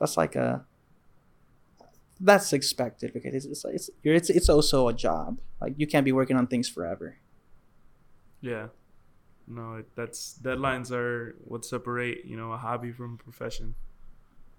that's 0.01 0.17
like 0.17 0.35
a 0.35 0.65
that's 2.21 2.53
expected 2.53 3.13
because 3.13 3.35
it's 3.35 3.47
it's 3.47 3.65
it's 3.65 3.91
it's, 4.03 4.31
it's 4.31 4.49
also 4.49 4.89
a 4.89 4.93
job. 4.93 5.39
Like 5.61 5.75
you 5.77 5.87
can't 5.87 6.05
be 6.05 6.13
working 6.13 6.37
on 6.37 6.47
things 6.47 6.69
forever. 6.69 7.19
Yeah. 8.41 8.69
No, 9.47 9.77
it, 9.77 9.89
that's 9.97 10.39
deadlines 10.41 10.93
are 10.93 11.37
what 11.45 11.65
separate, 11.65 12.25
you 12.25 12.37
know, 12.37 12.53
a 12.53 12.57
hobby 12.57 12.93
from 12.93 13.19
a 13.21 13.23
profession. 13.23 13.75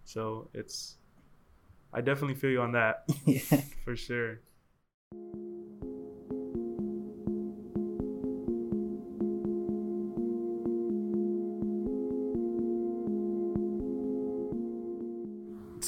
So 0.06 0.50
it's 0.54 0.98
I 1.94 2.02
definitely 2.02 2.36
feel 2.36 2.52
you 2.52 2.62
on 2.62 2.74
that 2.74 3.04
yeah. 3.26 3.62
for 3.84 3.96
sure. 3.96 4.40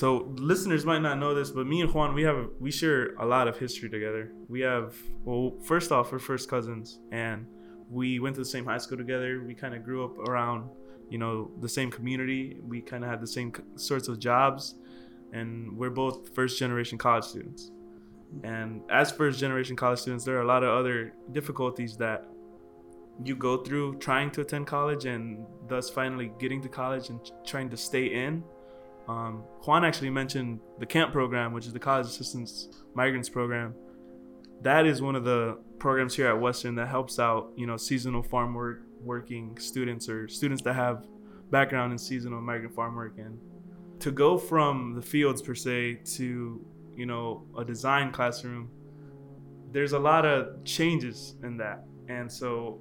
So 0.04 0.34
listeners 0.36 0.84
might 0.84 1.02
not 1.02 1.18
know 1.18 1.34
this, 1.34 1.50
but 1.50 1.66
me 1.66 1.80
and 1.80 1.90
Juan, 1.94 2.14
we 2.14 2.24
have 2.24 2.50
we 2.60 2.72
share 2.72 3.14
a 3.22 3.26
lot 3.26 3.48
of 3.48 3.58
history 3.58 3.90
together. 3.90 4.34
We 4.50 4.60
have 4.60 4.98
well, 5.24 5.54
first 5.64 5.94
off, 5.94 6.12
we're 6.12 6.20
first 6.20 6.50
cousins, 6.50 7.00
and 7.14 7.48
we 7.90 8.20
went 8.20 8.36
to 8.36 8.42
the 8.42 8.52
same 8.56 8.66
high 8.66 8.80
school 8.80 8.98
together. 8.98 9.42
We 9.48 9.54
kind 9.54 9.74
of 9.74 9.86
grew 9.86 10.04
up 10.04 10.18
around, 10.28 10.70
you 11.10 11.20
know, 11.20 11.52
the 11.62 11.70
same 11.70 11.90
community. 11.90 12.58
We 12.68 12.82
kind 12.82 13.06
of 13.06 13.10
had 13.10 13.22
the 13.22 13.28
same 13.28 13.54
sorts 13.78 14.10
of 14.10 14.20
jobs, 14.20 14.76
and 15.32 15.78
we're 15.78 15.90
both 15.90 16.36
first 16.36 16.60
generation 16.60 16.98
college 16.98 17.24
students. 17.24 17.72
And 18.44 18.82
as 18.92 19.10
first 19.10 19.40
generation 19.40 19.78
college 19.78 20.00
students, 20.00 20.26
there 20.26 20.36
are 20.36 20.42
a 20.42 20.48
lot 20.54 20.64
of 20.64 20.78
other 20.78 21.14
difficulties 21.32 21.96
that 21.96 22.26
you 23.24 23.38
go 23.38 23.64
through 23.64 24.00
trying 24.00 24.32
to 24.32 24.42
attend 24.42 24.68
college 24.68 25.06
and 25.06 25.46
thus 25.70 25.90
finally 25.90 26.34
getting 26.40 26.62
to 26.62 26.68
college 26.68 27.08
and 27.08 27.22
trying 27.46 27.70
to 27.70 27.78
stay 27.78 28.08
in 28.08 28.44
um, 29.08 29.44
Juan 29.64 29.84
actually 29.84 30.10
mentioned 30.10 30.60
the 30.80 30.86
camp 30.86 31.12
program, 31.12 31.54
which 31.54 31.66
is 31.66 31.74
the 31.74 31.80
college 31.80 32.08
assistance 32.08 32.70
migrants 32.94 33.30
program. 33.30 33.74
That 34.62 34.86
is 34.86 35.02
one 35.02 35.16
of 35.16 35.26
the 35.26 35.58
programs 35.78 36.16
here 36.16 36.28
at 36.28 36.40
Western 36.40 36.76
that 36.76 36.88
helps 36.88 37.20
out, 37.20 37.52
you 37.58 37.68
know, 37.68 37.76
seasonal 37.76 38.24
farm 38.24 38.54
work 38.54 38.84
working 39.02 39.58
students 39.58 40.08
or 40.08 40.30
students 40.30 40.64
that 40.64 40.74
have 40.74 41.06
background 41.52 41.92
in 41.92 41.98
seasonal 41.98 42.42
migrant 42.42 42.74
farm 42.74 42.96
work. 42.96 43.18
And 43.18 43.38
to 44.00 44.12
go 44.12 44.38
from 44.38 44.94
the 44.96 45.02
fields 45.02 45.42
per 45.42 45.54
se 45.54 46.00
to, 46.16 46.66
you 46.96 47.06
know, 47.06 47.46
a 47.58 47.66
design 47.66 48.12
classroom, 48.14 48.70
there's 49.72 49.92
a 49.92 50.00
lot 50.00 50.26
of 50.26 50.64
changes 50.64 51.36
in 51.44 51.58
that. 51.58 51.84
And 52.08 52.32
so, 52.32 52.80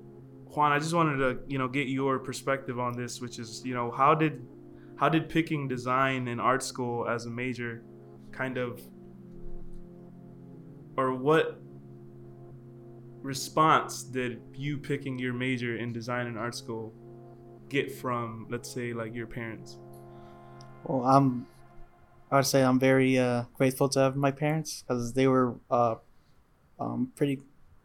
Juan, 0.54 0.70
I 0.70 0.78
just 0.78 0.94
wanted 0.94 1.16
to, 1.16 1.40
you 1.48 1.58
know, 1.58 1.66
get 1.66 1.88
your 1.88 2.20
perspective 2.20 2.78
on 2.78 2.96
this, 2.96 3.20
which 3.20 3.40
is, 3.40 3.62
you 3.64 3.74
know, 3.74 3.90
how 3.90 4.14
did 4.14 4.46
how 5.02 5.08
did 5.08 5.28
picking 5.28 5.66
design 5.66 6.28
in 6.28 6.38
art 6.38 6.62
school 6.62 7.08
as 7.08 7.26
a 7.26 7.28
major 7.28 7.82
kind 8.30 8.56
of 8.56 8.80
or 10.96 11.12
what 11.12 11.60
response 13.20 14.04
did 14.04 14.40
you 14.54 14.78
picking 14.78 15.18
your 15.18 15.32
major 15.32 15.76
in 15.76 15.92
design 15.92 16.28
and 16.28 16.38
art 16.38 16.54
school 16.54 16.94
get 17.68 17.90
from 17.90 18.46
let's 18.48 18.72
say 18.72 18.92
like 18.92 19.12
your 19.12 19.26
parents? 19.26 19.80
Well 20.84 21.04
i'm 21.04 21.48
i 22.30 22.36
would 22.36 22.46
say 22.46 22.62
i'm 22.62 22.78
very 22.78 23.18
uh, 23.18 23.42
grateful 23.54 23.88
to 23.88 23.98
have 23.98 24.14
my 24.14 24.30
parents 24.30 24.84
because 24.86 25.14
they 25.14 25.26
were 25.26 25.56
uh, 25.68 25.96
um, 26.78 27.10
pretty 27.16 27.40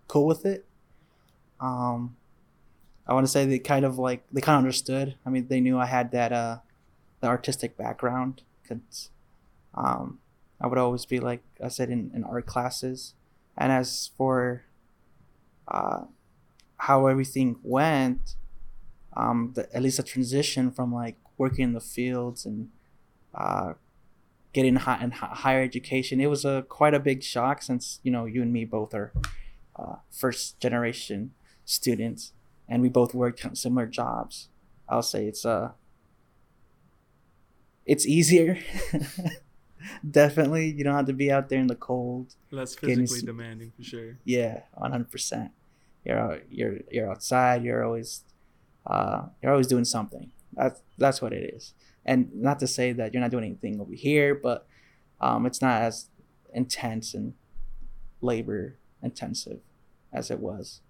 cool 0.07 0.27
with 0.27 0.45
it. 0.45 0.67
Um, 1.59 2.15
i 3.07 3.13
want 3.15 3.25
to 3.25 3.31
say 3.31 3.47
they 3.47 3.57
kind 3.57 3.85
of 3.85 3.97
like 3.97 4.23
they 4.31 4.41
kind 4.41 4.57
of 4.57 4.59
understood. 4.59 5.15
I 5.25 5.31
mean 5.31 5.47
they 5.47 5.61
knew 5.61 5.79
i 5.79 5.87
had 5.87 6.11
that 6.11 6.31
uh, 6.31 6.57
the 7.21 7.27
artistic 7.27 7.77
background 7.77 8.43
because 8.61 9.09
um, 9.73 10.19
I 10.59 10.67
would 10.67 10.77
always 10.77 11.05
be 11.05 11.19
like 11.19 11.43
I 11.63 11.67
said 11.69 11.89
in, 11.89 12.11
in 12.13 12.23
art 12.23 12.45
classes. 12.45 13.13
And 13.57 13.71
as 13.71 14.11
for 14.17 14.63
uh, 15.67 16.05
how 16.77 17.07
everything 17.07 17.57
went, 17.63 18.35
um, 19.15 19.53
the, 19.55 19.73
at 19.75 19.81
least 19.81 19.99
a 19.99 20.03
transition 20.03 20.71
from 20.71 20.93
like 20.93 21.17
working 21.37 21.63
in 21.63 21.73
the 21.73 21.79
fields 21.79 22.45
and 22.45 22.69
uh, 23.33 23.73
getting 24.53 24.75
high 24.75 25.03
in 25.03 25.11
higher 25.11 25.63
education, 25.63 26.21
it 26.21 26.27
was 26.27 26.45
a 26.45 26.65
quite 26.69 26.93
a 26.93 26.99
big 26.99 27.23
shock 27.23 27.61
since 27.61 27.99
you 28.03 28.11
know 28.11 28.25
you 28.25 28.41
and 28.41 28.53
me 28.53 28.65
both 28.65 28.93
are 28.93 29.11
uh, 29.75 29.95
first 30.11 30.59
generation 30.59 31.31
students 31.65 32.33
and 32.67 32.81
we 32.81 32.89
both 32.89 33.13
worked 33.13 33.57
similar 33.57 33.85
jobs. 33.85 34.49
I'll 34.89 35.01
say 35.01 35.27
it's 35.27 35.45
a 35.45 35.73
it's 37.87 38.05
easier. 38.05 38.59
Definitely, 40.11 40.71
you 40.71 40.83
don't 40.83 40.95
have 40.95 41.05
to 41.07 41.13
be 41.13 41.31
out 41.31 41.49
there 41.49 41.59
in 41.59 41.67
the 41.67 41.75
cold. 41.75 42.35
Less 42.51 42.75
physically 42.75 43.21
demanding 43.21 43.71
for 43.75 43.83
sure. 43.83 44.19
Yeah, 44.25 44.61
one 44.73 44.91
hundred 44.91 45.09
percent. 45.09 45.51
You're 46.03 46.41
you're 46.49 46.79
you're 46.91 47.09
outside. 47.09 47.63
You're 47.63 47.83
always 47.83 48.23
uh, 48.85 49.23
you're 49.41 49.51
always 49.51 49.67
doing 49.67 49.85
something. 49.85 50.31
That's 50.53 50.81
that's 50.97 51.21
what 51.21 51.33
it 51.33 51.53
is. 51.55 51.73
And 52.05 52.33
not 52.33 52.59
to 52.59 52.67
say 52.67 52.91
that 52.93 53.13
you're 53.13 53.21
not 53.21 53.31
doing 53.31 53.45
anything 53.45 53.81
over 53.81 53.93
here, 53.93 54.35
but 54.35 54.67
um, 55.19 55.45
it's 55.45 55.61
not 55.61 55.81
as 55.81 56.09
intense 56.53 57.13
and 57.13 57.33
labor 58.21 58.77
intensive 59.01 59.59
as 60.13 60.31
it 60.31 60.39
was. 60.39 60.81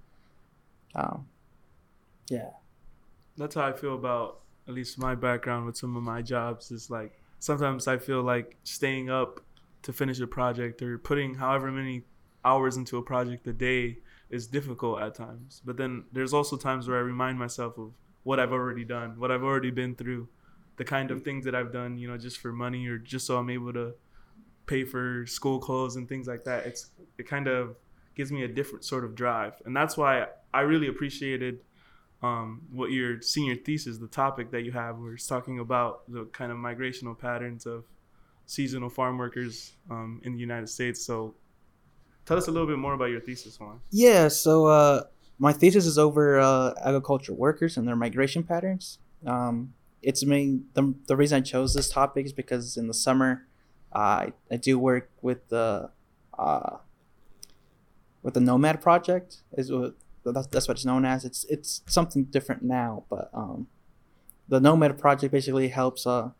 Um, 0.95 1.27
yeah. 2.29 2.51
That's 3.35 3.55
how 3.55 3.65
I 3.65 3.73
feel 3.73 3.95
about 3.95 4.41
at 4.67 4.73
least 4.73 4.97
my 4.97 5.15
background 5.15 5.65
with 5.65 5.77
some 5.77 5.95
of 5.95 6.03
my 6.03 6.21
jobs 6.21 6.71
is 6.71 6.89
like 6.89 7.19
sometimes 7.39 7.87
I 7.87 7.97
feel 7.97 8.21
like 8.21 8.57
staying 8.63 9.09
up 9.09 9.41
to 9.83 9.93
finish 9.93 10.19
a 10.19 10.27
project 10.27 10.81
or 10.81 10.97
putting 10.97 11.35
however 11.35 11.71
many 11.71 12.03
hours 12.43 12.77
into 12.77 12.97
a 12.97 13.01
project 13.01 13.47
a 13.47 13.53
day 13.53 13.97
is 14.29 14.47
difficult 14.47 15.01
at 15.01 15.15
times. 15.15 15.61
But 15.63 15.77
then 15.77 16.05
there's 16.11 16.33
also 16.33 16.57
times 16.57 16.87
where 16.87 16.97
I 16.97 17.01
remind 17.01 17.39
myself 17.39 17.77
of 17.77 17.91
what 18.23 18.39
I've 18.39 18.51
already 18.51 18.83
done, 18.83 19.17
what 19.17 19.31
I've 19.31 19.43
already 19.43 19.71
been 19.71 19.95
through, 19.95 20.27
the 20.75 20.83
kind 20.83 21.11
of 21.11 21.23
things 21.23 21.45
that 21.45 21.55
I've 21.55 21.71
done, 21.71 21.97
you 21.97 22.09
know, 22.09 22.17
just 22.17 22.39
for 22.39 22.51
money 22.51 22.87
or 22.87 22.97
just 22.97 23.25
so 23.25 23.37
I'm 23.37 23.49
able 23.49 23.73
to 23.73 23.93
pay 24.65 24.83
for 24.83 25.25
school 25.25 25.59
clothes 25.59 25.95
and 25.95 26.09
things 26.09 26.27
like 26.27 26.43
that. 26.43 26.65
It's 26.65 26.89
it 27.17 27.27
kind 27.27 27.47
of 27.47 27.77
gives 28.15 28.31
me 28.31 28.43
a 28.43 28.47
different 28.47 28.83
sort 28.83 29.05
of 29.05 29.15
drive. 29.15 29.53
And 29.65 29.75
that's 29.75 29.95
why 29.95 30.27
I 30.53 30.61
really 30.61 30.87
appreciated 30.87 31.59
um, 32.21 32.61
what 32.71 32.91
your 32.91 33.21
senior 33.21 33.55
thesis, 33.55 33.97
the 33.97 34.07
topic 34.07 34.51
that 34.51 34.63
you 34.63 34.71
have, 34.71 34.97
was 34.97 35.25
talking 35.27 35.59
about 35.59 36.01
the 36.11 36.25
kind 36.25 36.51
of 36.51 36.57
migrational 36.57 37.17
patterns 37.17 37.65
of 37.65 37.85
seasonal 38.45 38.89
farm 38.89 39.17
workers 39.17 39.73
um, 39.89 40.21
in 40.23 40.33
the 40.33 40.39
United 40.39 40.67
States. 40.67 41.05
So, 41.05 41.35
tell 42.25 42.37
us 42.37 42.47
a 42.47 42.51
little 42.51 42.67
bit 42.67 42.77
more 42.77 42.93
about 42.93 43.11
your 43.11 43.21
thesis, 43.21 43.59
Juan. 43.59 43.79
Yeah, 43.91 44.29
so 44.29 44.67
uh, 44.67 45.03
my 45.37 45.53
thesis 45.53 45.85
is 45.85 45.97
over 45.97 46.39
uh, 46.39 46.73
agriculture 46.83 47.33
workers 47.33 47.77
and 47.77 47.87
their 47.87 47.95
migration 47.95 48.43
patterns. 48.43 48.99
Um, 49.25 49.73
it's 50.01 50.23
main 50.25 50.65
the, 50.73 50.93
the 51.07 51.15
reason 51.15 51.37
I 51.37 51.41
chose 51.41 51.73
this 51.73 51.89
topic 51.89 52.25
is 52.25 52.33
because 52.33 52.77
in 52.77 52.87
the 52.87 52.93
summer, 52.93 53.47
I, 53.93 54.33
I 54.51 54.57
do 54.57 54.77
work 54.77 55.09
with 55.21 55.47
the 55.49 55.89
uh, 56.37 56.77
with 58.21 58.33
the 58.33 58.39
Nomad 58.39 58.81
project 58.81 59.37
is 59.53 59.71
that's, 60.31 60.47
that's 60.47 60.67
what 60.67 60.77
it's 60.77 60.85
known 60.85 61.05
as. 61.05 61.25
It's 61.25 61.43
it's 61.45 61.81
something 61.87 62.25
different 62.25 62.63
now, 62.63 63.03
but 63.09 63.29
um, 63.33 63.67
the 64.47 64.59
Nomad 64.59 64.97
project 64.97 65.31
basically 65.31 65.69
helps 65.69 66.05
uh, 66.07 66.31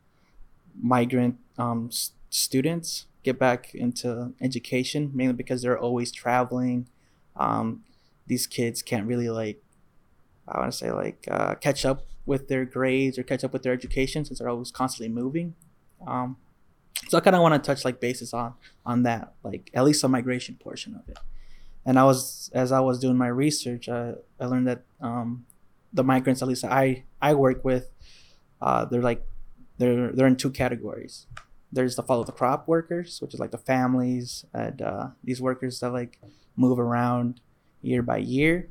migrant 0.80 1.38
um, 1.58 1.90
s- 1.92 2.12
students 2.30 3.06
get 3.24 3.38
back 3.38 3.74
into 3.76 4.34
education, 4.42 5.12
mainly 5.14 5.34
because 5.34 5.62
they're 5.62 5.78
always 5.78 6.12
traveling. 6.12 6.88
Um, 7.36 7.84
these 8.26 8.48
kids 8.48 8.82
can't 8.82 9.06
really 9.06 9.30
like, 9.30 9.62
I 10.48 10.60
want 10.60 10.72
to 10.72 10.78
say 10.78 10.92
like 10.92 11.28
uh, 11.30 11.56
catch 11.56 11.86
up 11.86 12.04
with 12.26 12.48
their 12.48 12.66
grades 12.66 13.18
or 13.18 13.24
catch 13.24 13.44
up 13.44 13.54
with 13.54 13.64
their 13.64 13.74
education 13.74 14.26
since 14.26 14.40
they're 14.40 14.50
always 14.50 14.72
constantly 14.72 15.14
moving. 15.14 15.56
Um, 16.06 16.38
so 17.08 17.18
I 17.18 17.22
kind 17.22 17.36
of 17.36 17.42
want 17.42 17.62
to 17.62 17.66
touch 17.66 17.86
like 17.86 18.00
basis 18.00 18.34
on 18.34 18.54
on 18.86 19.04
that, 19.04 19.34
like 19.44 19.70
at 19.74 19.84
least 19.84 20.02
the 20.02 20.10
migration 20.10 20.56
portion 20.56 20.96
of 20.96 21.08
it 21.08 21.18
and 21.88 21.98
I 21.98 22.04
was 22.04 22.52
as 22.54 22.74
I 22.74 22.82
was 22.82 23.00
doing 23.00 23.18
my 23.18 23.30
research, 23.30 23.88
I, 23.88 24.16
I 24.40 24.46
learned 24.46 24.68
that 24.68 24.84
um, 25.00 25.46
the 25.94 26.04
migrants, 26.04 26.42
at 26.42 26.48
least 26.50 26.66
I 26.66 27.06
I 27.22 27.34
work 27.34 27.64
with, 27.64 27.90
uh, 28.62 28.84
they're 28.86 29.02
like 29.02 29.26
they're 29.78 30.12
they're 30.12 30.28
in 30.28 30.36
two 30.36 30.52
categories. 30.52 31.28
There's 31.72 31.96
the 31.96 32.04
follow 32.04 32.26
the 32.26 32.34
crop 32.34 32.68
workers, 32.68 33.22
which 33.22 33.34
is 33.34 33.40
like 33.40 33.52
the 33.52 33.58
families 33.58 34.46
and 34.54 34.82
uh, 34.82 35.08
these 35.24 35.42
workers 35.42 35.80
that 35.80 35.94
like 35.94 36.20
move 36.58 36.78
around 36.78 37.40
year 37.82 38.02
by 38.02 38.18
year. 38.18 38.68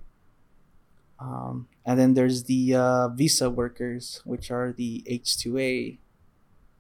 Um, 1.19 1.69
and 1.87 1.99
then 1.99 2.13
there's 2.13 2.45
the 2.45 2.75
uh, 2.75 3.09
visa 3.09 3.49
workers, 3.49 4.21
which 4.27 4.51
are 4.51 4.73
the 4.73 5.03
H2A 5.09 5.99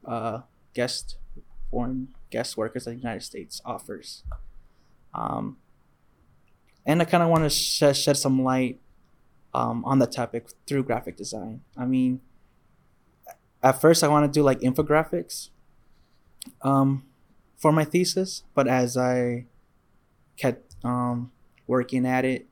uh, 0.04 0.40
guest 0.74 1.16
foreign 1.70 2.08
guest 2.30 2.58
workers 2.58 2.84
that 2.84 2.90
the 2.90 2.96
United 2.96 3.22
States 3.22 3.62
offers. 3.64 4.22
Um, 5.14 5.56
and 6.86 7.02
I 7.02 7.04
kind 7.04 7.22
of 7.22 7.28
want 7.28 7.44
to 7.44 7.50
sh- 7.50 7.98
shed 7.98 8.16
some 8.16 8.42
light 8.42 8.80
um, 9.52 9.84
on 9.84 9.98
the 9.98 10.06
topic 10.06 10.48
through 10.66 10.84
graphic 10.84 11.16
design. 11.16 11.62
I 11.76 11.84
mean, 11.84 12.20
at 13.62 13.80
first 13.80 14.04
I 14.04 14.08
want 14.08 14.32
to 14.32 14.38
do 14.38 14.42
like 14.44 14.60
infographics 14.60 15.50
um, 16.62 17.04
for 17.56 17.72
my 17.72 17.84
thesis, 17.84 18.44
but 18.54 18.68
as 18.68 18.96
I 18.96 19.46
kept 20.36 20.76
um, 20.84 21.32
working 21.66 22.06
at 22.06 22.24
it, 22.24 22.46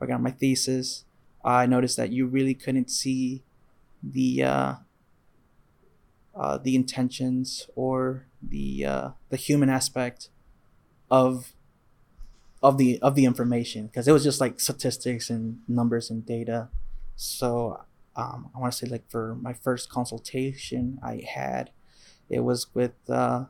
working 0.00 0.14
on 0.14 0.22
my 0.22 0.30
thesis, 0.30 1.04
I 1.44 1.66
noticed 1.66 1.98
that 1.98 2.10
you 2.10 2.26
really 2.26 2.54
couldn't 2.54 2.90
see 2.90 3.42
the 4.02 4.44
uh, 4.44 4.74
uh, 6.34 6.58
the 6.58 6.74
intentions 6.74 7.68
or 7.74 8.26
the 8.42 8.86
uh, 8.86 9.08
the 9.28 9.36
human 9.36 9.68
aspect 9.68 10.30
of 11.10 11.52
of 12.64 12.78
the 12.78 12.98
of 13.02 13.14
the 13.14 13.26
information 13.26 13.86
because 13.86 14.08
it 14.08 14.12
was 14.12 14.24
just 14.24 14.40
like 14.40 14.58
statistics 14.58 15.28
and 15.28 15.58
numbers 15.68 16.10
and 16.10 16.24
data. 16.24 16.70
So 17.14 17.84
um, 18.16 18.50
I 18.54 18.58
want 18.58 18.72
to 18.72 18.78
say 18.78 18.90
like 18.90 19.08
for 19.10 19.36
my 19.36 19.52
first 19.52 19.90
consultation 19.90 20.98
I 21.02 21.22
had, 21.28 21.70
it 22.30 22.40
was 22.40 22.74
with 22.74 22.96
uh, 23.08 23.44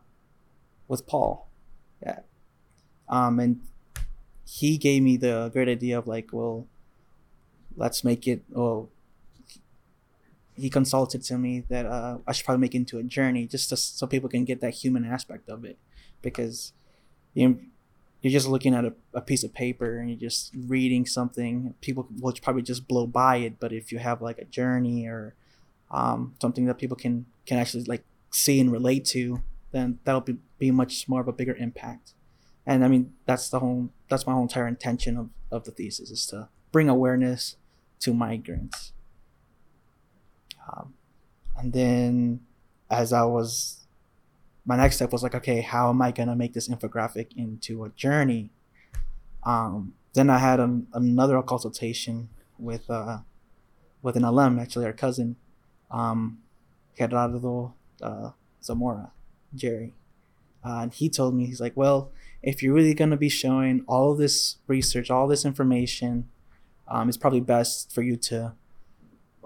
with 0.88 1.06
Paul, 1.06 1.48
yeah, 2.02 2.20
um, 3.08 3.38
and 3.38 3.60
he 4.44 4.76
gave 4.76 5.02
me 5.02 5.16
the 5.16 5.48
great 5.52 5.68
idea 5.68 5.96
of 5.96 6.06
like, 6.06 6.28
well, 6.32 6.66
let's 7.76 8.02
make 8.02 8.26
it. 8.26 8.42
Well, 8.50 8.90
he 10.56 10.68
consulted 10.70 11.22
to 11.22 11.38
me 11.38 11.64
that 11.68 11.86
uh, 11.86 12.18
I 12.26 12.32
should 12.32 12.44
probably 12.44 12.62
make 12.62 12.74
it 12.74 12.78
into 12.78 12.98
a 12.98 13.02
journey 13.02 13.46
just 13.46 13.68
to, 13.70 13.76
so 13.76 14.06
people 14.06 14.28
can 14.28 14.44
get 14.44 14.60
that 14.60 14.74
human 14.74 15.04
aspect 15.04 15.48
of 15.48 15.64
it, 15.64 15.78
because 16.20 16.72
you 17.32 17.60
you're 18.24 18.32
just 18.32 18.48
looking 18.48 18.74
at 18.74 18.86
a, 18.86 18.94
a 19.12 19.20
piece 19.20 19.44
of 19.44 19.52
paper 19.52 19.98
and 19.98 20.08
you're 20.08 20.18
just 20.18 20.50
reading 20.66 21.04
something. 21.04 21.74
People 21.82 22.08
will 22.22 22.32
probably 22.40 22.62
just 22.62 22.88
blow 22.88 23.06
by 23.06 23.36
it, 23.36 23.60
but 23.60 23.70
if 23.70 23.92
you 23.92 23.98
have 23.98 24.22
like 24.22 24.38
a 24.38 24.46
journey 24.46 25.06
or 25.06 25.34
um, 25.90 26.34
something 26.40 26.64
that 26.64 26.78
people 26.78 26.96
can 26.96 27.26
can 27.44 27.58
actually 27.58 27.84
like 27.84 28.02
see 28.30 28.58
and 28.58 28.72
relate 28.72 29.04
to, 29.04 29.42
then 29.72 29.98
that'll 30.04 30.22
be, 30.22 30.38
be 30.58 30.70
much 30.70 31.06
more 31.06 31.20
of 31.20 31.28
a 31.28 31.34
bigger 31.34 31.54
impact. 31.56 32.14
And 32.64 32.82
I 32.82 32.88
mean, 32.88 33.12
that's 33.26 33.50
the 33.50 33.58
whole 33.58 33.90
that's 34.08 34.26
my 34.26 34.32
whole 34.32 34.42
entire 34.42 34.66
intention 34.66 35.18
of, 35.18 35.28
of 35.50 35.64
the 35.64 35.70
thesis 35.70 36.10
is 36.10 36.24
to 36.28 36.48
bring 36.72 36.88
awareness 36.88 37.56
to 38.00 38.14
migrants. 38.14 38.92
Um, 40.66 40.94
and 41.58 41.74
then 41.74 42.40
as 42.90 43.12
I 43.12 43.24
was 43.24 43.83
my 44.64 44.76
next 44.76 44.96
step 44.96 45.12
was 45.12 45.22
like, 45.22 45.34
okay, 45.34 45.60
how 45.60 45.90
am 45.90 46.00
I 46.00 46.10
gonna 46.10 46.36
make 46.36 46.54
this 46.54 46.68
infographic 46.68 47.36
into 47.36 47.84
a 47.84 47.90
journey? 47.90 48.50
Um, 49.42 49.94
then 50.14 50.30
I 50.30 50.38
had 50.38 50.60
an, 50.60 50.86
another 50.92 51.40
consultation 51.42 52.30
with 52.58 52.88
uh, 52.88 53.18
with 54.02 54.16
an 54.16 54.24
alum, 54.24 54.58
actually 54.58 54.86
our 54.86 54.92
cousin, 54.92 55.36
um, 55.90 56.38
Gerardo 56.96 57.74
uh, 58.02 58.30
Zamora, 58.62 59.12
Jerry, 59.54 59.92
uh, 60.64 60.80
and 60.82 60.92
he 60.92 61.08
told 61.08 61.34
me 61.34 61.46
he's 61.46 61.60
like, 61.60 61.76
well, 61.76 62.10
if 62.42 62.62
you're 62.62 62.74
really 62.74 62.94
gonna 62.94 63.16
be 63.16 63.28
showing 63.28 63.84
all 63.86 64.14
this 64.14 64.56
research, 64.66 65.10
all 65.10 65.28
this 65.28 65.44
information, 65.44 66.28
um, 66.88 67.08
it's 67.08 67.18
probably 67.18 67.40
best 67.40 67.92
for 67.92 68.02
you 68.02 68.16
to 68.16 68.54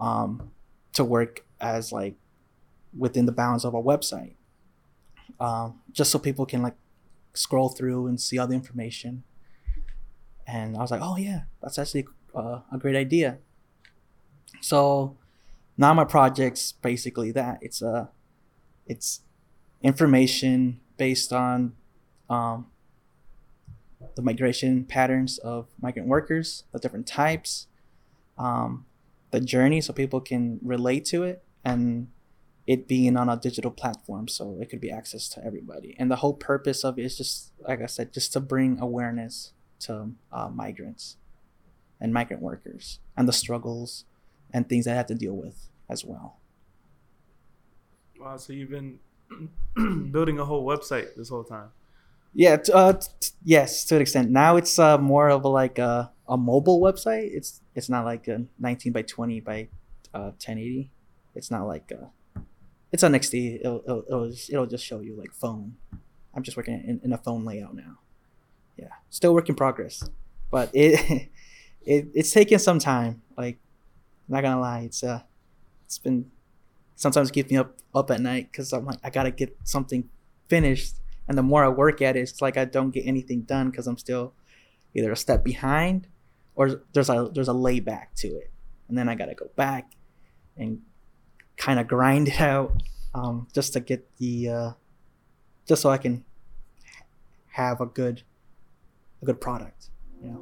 um, 0.00 0.52
to 0.92 1.02
work 1.02 1.44
as 1.60 1.90
like 1.90 2.14
within 2.96 3.26
the 3.26 3.32
bounds 3.32 3.64
of 3.64 3.74
a 3.74 3.82
website 3.82 4.34
um, 5.40 5.80
just 5.92 6.10
so 6.10 6.18
people 6.18 6.46
can 6.46 6.62
like 6.62 6.76
scroll 7.34 7.68
through 7.68 8.06
and 8.06 8.20
see 8.20 8.38
all 8.38 8.46
the 8.46 8.54
information. 8.54 9.22
And 10.46 10.76
I 10.76 10.80
was 10.80 10.90
like, 10.90 11.00
oh 11.02 11.16
yeah, 11.16 11.42
that's 11.62 11.78
actually 11.78 12.06
uh, 12.34 12.60
a 12.72 12.78
great 12.78 12.96
idea. 12.96 13.38
So 14.60 15.16
now 15.76 15.94
my 15.94 16.04
project's 16.04 16.72
basically 16.72 17.30
that. 17.32 17.58
It's 17.60 17.82
a, 17.82 17.88
uh, 17.88 18.06
it's 18.86 19.20
information 19.82 20.80
based 20.96 21.32
on 21.32 21.74
um, 22.28 22.66
the 24.16 24.22
migration 24.22 24.84
patterns 24.84 25.38
of 25.38 25.68
migrant 25.80 26.08
workers, 26.08 26.64
the 26.72 26.78
different 26.78 27.06
types, 27.06 27.66
um, 28.38 28.86
the 29.30 29.40
journey, 29.40 29.80
so 29.80 29.92
people 29.92 30.20
can 30.20 30.58
relate 30.62 31.04
to 31.04 31.22
it, 31.22 31.44
and 31.64 32.08
it 32.68 32.86
being 32.86 33.16
on 33.16 33.30
a 33.30 33.36
digital 33.36 33.70
platform 33.70 34.28
so 34.28 34.58
it 34.60 34.68
could 34.68 34.80
be 34.80 34.90
access 34.90 35.26
to 35.30 35.42
everybody. 35.42 35.96
And 35.98 36.10
the 36.10 36.16
whole 36.16 36.34
purpose 36.34 36.84
of 36.84 36.98
it 36.98 37.04
is 37.06 37.16
just 37.16 37.50
like 37.66 37.80
i 37.80 37.86
said 37.86 38.12
just 38.12 38.34
to 38.34 38.40
bring 38.40 38.78
awareness 38.78 39.52
to 39.80 40.10
uh, 40.30 40.50
migrants 40.50 41.16
and 41.98 42.12
migrant 42.12 42.42
workers 42.42 43.00
and 43.16 43.26
the 43.26 43.32
struggles 43.32 44.04
and 44.52 44.68
things 44.68 44.84
they 44.84 44.94
have 44.94 45.06
to 45.06 45.14
deal 45.14 45.32
with 45.32 45.70
as 45.88 46.04
well. 46.04 46.40
Wow 48.20 48.36
so 48.36 48.52
you've 48.52 48.70
been 48.70 48.98
building 50.12 50.38
a 50.38 50.44
whole 50.44 50.66
website 50.66 51.16
this 51.16 51.30
whole 51.30 51.44
time. 51.44 51.70
Yeah 52.34 52.58
t- 52.58 52.72
uh, 52.72 52.92
t- 52.92 53.30
yes 53.44 53.86
to 53.86 53.96
an 53.96 54.02
extent. 54.02 54.30
Now 54.30 54.56
it's 54.56 54.78
uh, 54.78 54.98
more 54.98 55.30
of 55.30 55.42
a, 55.44 55.48
like 55.48 55.78
a, 55.78 56.12
a 56.28 56.36
mobile 56.36 56.82
website. 56.82 57.30
It's 57.32 57.62
it's 57.74 57.88
not 57.88 58.04
like 58.04 58.28
a 58.28 58.44
19 58.58 58.92
by 58.92 59.02
20 59.02 59.40
by 59.40 59.68
uh, 60.12 60.36
1080 60.36 60.90
it's 61.34 61.50
not 61.50 61.66
like 61.66 61.90
a 61.92 62.10
it's 62.92 63.02
on 63.02 63.12
XD. 63.12 63.60
It'll, 63.60 63.82
it'll, 63.84 64.04
it'll, 64.06 64.30
just, 64.30 64.50
it'll 64.50 64.66
just 64.66 64.84
show 64.84 65.00
you 65.00 65.16
like 65.16 65.32
phone. 65.32 65.76
I'm 66.34 66.42
just 66.42 66.56
working 66.56 66.74
in, 66.74 67.00
in 67.04 67.12
a 67.12 67.18
phone 67.18 67.44
layout 67.44 67.74
now. 67.74 67.98
Yeah, 68.76 68.88
still 69.10 69.34
work 69.34 69.48
in 69.48 69.54
progress, 69.54 70.08
but 70.50 70.70
it 70.72 71.28
it 71.82 72.08
it's 72.14 72.30
taken 72.30 72.58
some 72.58 72.78
time. 72.78 73.22
Like, 73.36 73.58
I'm 74.28 74.34
not 74.34 74.42
gonna 74.42 74.60
lie, 74.60 74.80
it's 74.80 75.02
uh, 75.02 75.22
it's 75.84 75.98
been 75.98 76.30
sometimes 76.94 77.30
keeps 77.30 77.50
me 77.50 77.56
up 77.56 77.76
up 77.94 78.10
at 78.10 78.20
night 78.20 78.50
because 78.52 78.72
I'm 78.72 78.84
like 78.84 78.98
I 79.02 79.10
gotta 79.10 79.30
get 79.30 79.56
something 79.64 80.08
finished, 80.48 80.94
and 81.26 81.36
the 81.36 81.42
more 81.42 81.64
I 81.64 81.68
work 81.68 82.00
at 82.02 82.16
it, 82.16 82.20
it's 82.20 82.40
like 82.40 82.56
I 82.56 82.64
don't 82.64 82.90
get 82.90 83.06
anything 83.06 83.42
done 83.42 83.70
because 83.70 83.86
I'm 83.86 83.98
still 83.98 84.34
either 84.94 85.10
a 85.12 85.16
step 85.16 85.44
behind 85.44 86.06
or 86.54 86.82
there's 86.92 87.10
a 87.10 87.30
there's 87.34 87.48
a 87.48 87.52
layback 87.52 88.14
to 88.16 88.28
it, 88.28 88.52
and 88.88 88.96
then 88.96 89.08
I 89.08 89.14
gotta 89.16 89.34
go 89.34 89.50
back 89.56 89.92
and 90.56 90.82
kind 91.58 91.78
of 91.78 91.88
grind 91.88 92.28
it 92.28 92.40
out 92.40 92.82
um, 93.14 93.48
just 93.52 93.74
to 93.74 93.80
get 93.80 94.08
the 94.18 94.48
uh, 94.48 94.72
just 95.66 95.82
so 95.82 95.90
I 95.90 95.98
can 95.98 96.24
have 97.48 97.80
a 97.80 97.86
good 97.86 98.22
a 99.20 99.26
good 99.26 99.40
product, 99.40 99.90
you 100.22 100.30
know. 100.30 100.38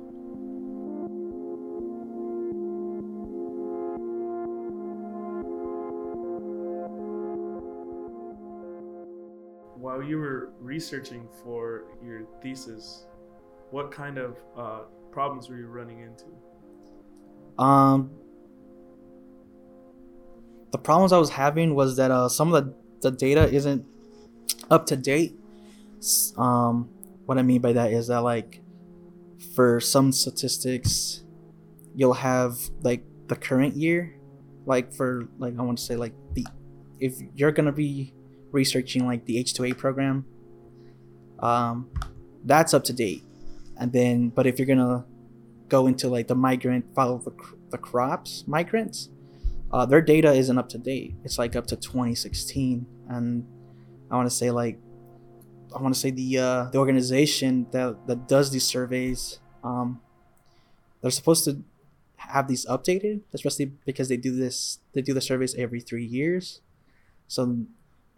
While 9.79 10.03
you 10.03 10.19
were 10.19 10.51
researching 10.61 11.27
for 11.43 11.85
your 12.05 12.23
thesis, 12.43 13.07
what 13.71 13.91
kind 13.91 14.19
of 14.19 14.37
uh, 14.57 14.81
problems 15.11 15.49
were 15.49 15.57
you 15.57 15.69
running 15.69 16.01
into? 16.01 16.27
Um, 17.63 18.11
the 20.77 20.83
problems 20.83 21.11
I 21.11 21.17
was 21.17 21.31
having 21.31 21.75
was 21.75 21.97
that 21.97 22.11
uh, 22.11 22.29
some 22.29 22.53
of 22.53 22.63
the, 22.63 22.75
the 23.01 23.11
data 23.11 23.51
isn't 23.51 23.87
up 24.71 24.85
to 24.87 24.97
date. 24.97 25.35
Um, 26.37 26.91
what 27.25 27.39
I 27.39 27.43
mean 27.43 27.63
by 27.63 27.73
that 27.73 27.93
is 27.93 28.09
that 28.09 28.19
like 28.19 28.61
for 29.55 29.81
some 29.81 30.13
statistics, 30.13 31.25
you'll 31.95 32.13
have 32.13 32.59
like 32.83 33.05
the 33.29 33.37
current 33.37 33.75
year, 33.75 34.21
like 34.67 34.93
for 34.93 35.27
like 35.39 35.59
I 35.59 35.63
want 35.63 35.79
to 35.79 35.85
say 35.85 35.97
like 35.97 36.13
the 36.35 36.47
if 37.01 37.15
you're 37.35 37.53
gonna 37.53 37.73
be 37.73 38.13
researching 38.53 39.07
like 39.07 39.25
the 39.25 39.43
H2A 39.43 39.79
program, 39.79 40.27
um, 41.41 41.89
that's 42.45 42.75
up 42.75 42.85
to 42.85 42.93
date, 42.93 43.25
and 43.81 43.95
then 43.95 44.29
but 44.29 44.47
if 44.47 44.59
you're 44.59 44.69
gonna 44.69 45.07
go 45.71 45.87
into 45.87 46.09
like 46.09 46.29
the 46.29 46.35
migrant 46.35 46.85
follow 46.95 47.17
the, 47.17 47.33
the 47.71 47.79
crops 47.79 48.45
migrants 48.47 49.09
uh, 49.77 49.85
their 49.85 50.01
data 50.01 50.33
isn't 50.33 50.57
up 50.57 50.71
to 50.71 50.79
date. 50.79 51.15
It's 51.23 51.37
like 51.37 51.55
up 51.55 51.67
to 51.67 51.77
2016, 51.77 52.87
and 53.11 53.47
I 54.11 54.17
want 54.17 54.25
to 54.25 54.35
say 54.35 54.51
like 54.51 54.79
I 55.77 55.83
want 55.83 55.93
to 55.95 56.01
say 56.01 56.11
the 56.11 56.39
uh, 56.39 56.65
the 56.73 56.79
organization 56.79 57.67
that 57.73 58.07
that 58.07 58.27
does 58.27 58.51
these 58.51 58.65
surveys, 58.65 59.39
um, 59.63 60.01
they're 61.03 61.11
supposed 61.11 61.45
to 61.45 61.63
have 62.17 62.49
these 62.49 62.65
updated, 62.65 63.21
especially 63.35 63.67
because 63.85 64.09
they 64.09 64.17
do 64.17 64.35
this 64.35 64.79
they 64.95 65.03
do 65.03 65.13
the 65.13 65.21
surveys 65.21 65.55
every 65.57 65.81
three 65.83 66.07
years, 66.07 66.63
so 67.29 67.67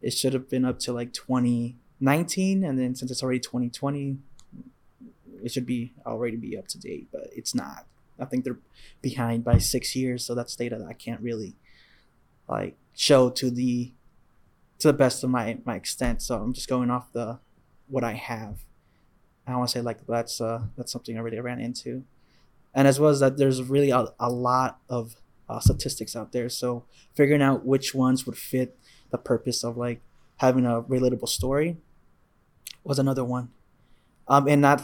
it 0.00 0.12
should 0.12 0.34
have 0.34 0.48
been 0.48 0.64
up 0.64 0.78
to 0.78 0.92
like 0.92 1.12
2019, 1.12 2.62
and 2.62 2.78
then 2.78 2.94
since 2.94 3.10
it's 3.10 3.20
already 3.20 3.40
2020, 3.40 4.18
it 5.42 5.50
should 5.50 5.66
be 5.66 5.92
already 6.06 6.36
be 6.36 6.56
up 6.56 6.68
to 6.68 6.78
date, 6.78 7.08
but 7.10 7.26
it's 7.34 7.52
not. 7.52 7.84
I 8.20 8.24
think 8.24 8.44
they're 8.44 8.58
behind 9.00 9.44
by 9.44 9.58
six 9.58 9.94
years, 9.94 10.24
so 10.24 10.34
that's 10.34 10.56
data 10.56 10.76
that 10.76 10.86
I 10.86 10.92
can't 10.92 11.20
really 11.20 11.54
like 12.48 12.76
show 12.94 13.30
to 13.30 13.50
the 13.50 13.92
to 14.78 14.88
the 14.88 14.92
best 14.92 15.24
of 15.24 15.30
my 15.30 15.58
my 15.64 15.76
extent. 15.76 16.22
So 16.22 16.40
I'm 16.40 16.52
just 16.52 16.68
going 16.68 16.90
off 16.90 17.12
the 17.12 17.38
what 17.88 18.04
I 18.04 18.14
have. 18.14 18.58
I 19.46 19.56
want 19.56 19.70
to 19.70 19.72
say 19.72 19.80
like 19.80 20.06
that's 20.06 20.40
uh 20.40 20.62
that's 20.76 20.92
something 20.92 21.16
I 21.16 21.20
really 21.20 21.40
ran 21.40 21.60
into, 21.60 22.04
and 22.74 22.86
as 22.86 23.00
well 23.00 23.10
as 23.10 23.20
that 23.20 23.38
there's 23.38 23.62
really 23.62 23.90
a, 23.90 24.08
a 24.20 24.30
lot 24.30 24.80
of 24.88 25.16
uh, 25.48 25.60
statistics 25.60 26.14
out 26.14 26.32
there. 26.32 26.48
So 26.48 26.84
figuring 27.14 27.42
out 27.42 27.64
which 27.64 27.94
ones 27.94 28.26
would 28.26 28.36
fit 28.36 28.78
the 29.10 29.18
purpose 29.18 29.64
of 29.64 29.76
like 29.76 30.02
having 30.36 30.66
a 30.66 30.82
relatable 30.82 31.28
story 31.28 31.78
was 32.84 32.98
another 32.98 33.24
one, 33.24 33.48
um, 34.28 34.46
and 34.48 34.60
not 34.60 34.82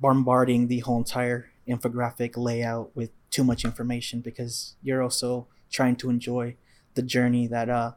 bombarding 0.00 0.68
the 0.68 0.80
whole 0.80 0.98
entire 0.98 1.50
infographic 1.68 2.36
layout 2.36 2.94
with 2.96 3.10
too 3.30 3.44
much 3.44 3.64
information 3.64 4.20
because 4.20 4.76
you're 4.82 5.02
also 5.02 5.46
trying 5.70 5.96
to 5.96 6.10
enjoy 6.10 6.56
the 6.94 7.02
journey 7.02 7.46
that 7.46 7.68
uh 7.68 7.92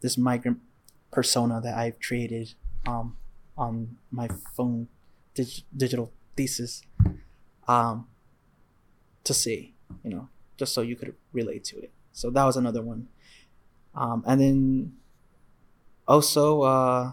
this 0.00 0.16
migrant 0.18 0.58
persona 1.12 1.60
that 1.60 1.76
I've 1.76 2.00
created 2.00 2.54
um 2.86 3.16
on 3.56 3.98
my 4.10 4.28
phone 4.56 4.88
dig- 5.34 5.64
digital 5.76 6.12
thesis. 6.36 6.82
um, 7.68 8.06
to 9.24 9.34
see, 9.34 9.74
you 10.02 10.10
know, 10.10 10.28
just 10.56 10.74
so 10.74 10.80
you 10.82 10.96
could 10.96 11.14
relate 11.32 11.64
to 11.64 11.78
it. 11.78 11.90
So 12.12 12.30
that 12.30 12.44
was 12.44 12.56
another 12.56 12.82
one. 12.82 13.08
Um, 13.94 14.24
and 14.26 14.40
then 14.40 14.94
also, 16.06 16.62
uh, 16.62 17.12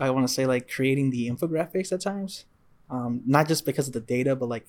I 0.00 0.10
want 0.10 0.26
to 0.26 0.32
say 0.32 0.46
like 0.46 0.68
creating 0.70 1.10
the 1.10 1.28
infographics 1.28 1.92
at 1.92 2.00
times, 2.00 2.44
um, 2.94 3.22
not 3.26 3.48
just 3.48 3.64
because 3.64 3.88
of 3.88 3.92
the 3.92 4.00
data, 4.00 4.36
but 4.36 4.48
like 4.48 4.66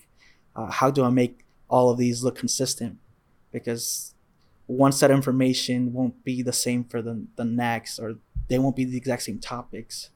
uh, 0.56 0.72
how 0.72 0.90
do 0.90 1.04
I 1.04 1.10
make 1.10 1.46
all 1.70 1.90
of 1.92 1.98
these 1.98 2.24
look 2.24 2.36
consistent? 2.36 2.98
Because 3.52 4.16
one 4.66 4.92
set 4.92 5.12
of 5.12 5.16
information 5.16 5.94
won't 5.94 6.24
be 6.24 6.42
the 6.42 6.54
same 6.54 6.84
for 6.84 7.02
the, 7.02 7.26
the 7.36 7.46
next, 7.46 8.00
or 8.00 8.16
they 8.48 8.58
won't 8.58 8.76
be 8.76 8.84
the 8.84 8.98
exact 8.98 9.24
same 9.24 9.40
topics. 9.40 10.10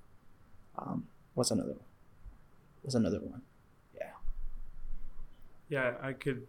Um, 0.78 1.08
what's 1.36 1.52
another 1.52 1.74
one? 1.74 1.86
What's 2.82 2.96
another 2.96 3.20
one? 3.20 3.42
Yeah. 3.96 4.12
Yeah, 5.70 5.94
I 6.02 6.14
could 6.14 6.48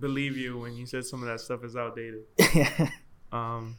believe 0.00 0.36
you 0.36 0.58
when 0.58 0.74
you 0.74 0.86
said 0.86 1.04
some 1.04 1.22
of 1.22 1.28
that 1.28 1.40
stuff 1.40 1.62
is 1.62 1.76
outdated. 1.76 2.24
yeah. 2.54 2.90
um, 3.30 3.76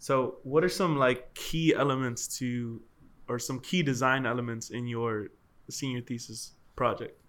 so 0.00 0.38
what 0.42 0.64
are 0.64 0.68
some 0.68 0.96
like 0.96 1.32
key 1.34 1.74
elements 1.74 2.26
to, 2.38 2.80
or 3.28 3.38
some 3.38 3.60
key 3.60 3.82
design 3.82 4.26
elements 4.26 4.70
in 4.70 4.88
your 4.88 5.28
senior 5.72 6.00
thesis 6.00 6.52
project? 6.76 7.20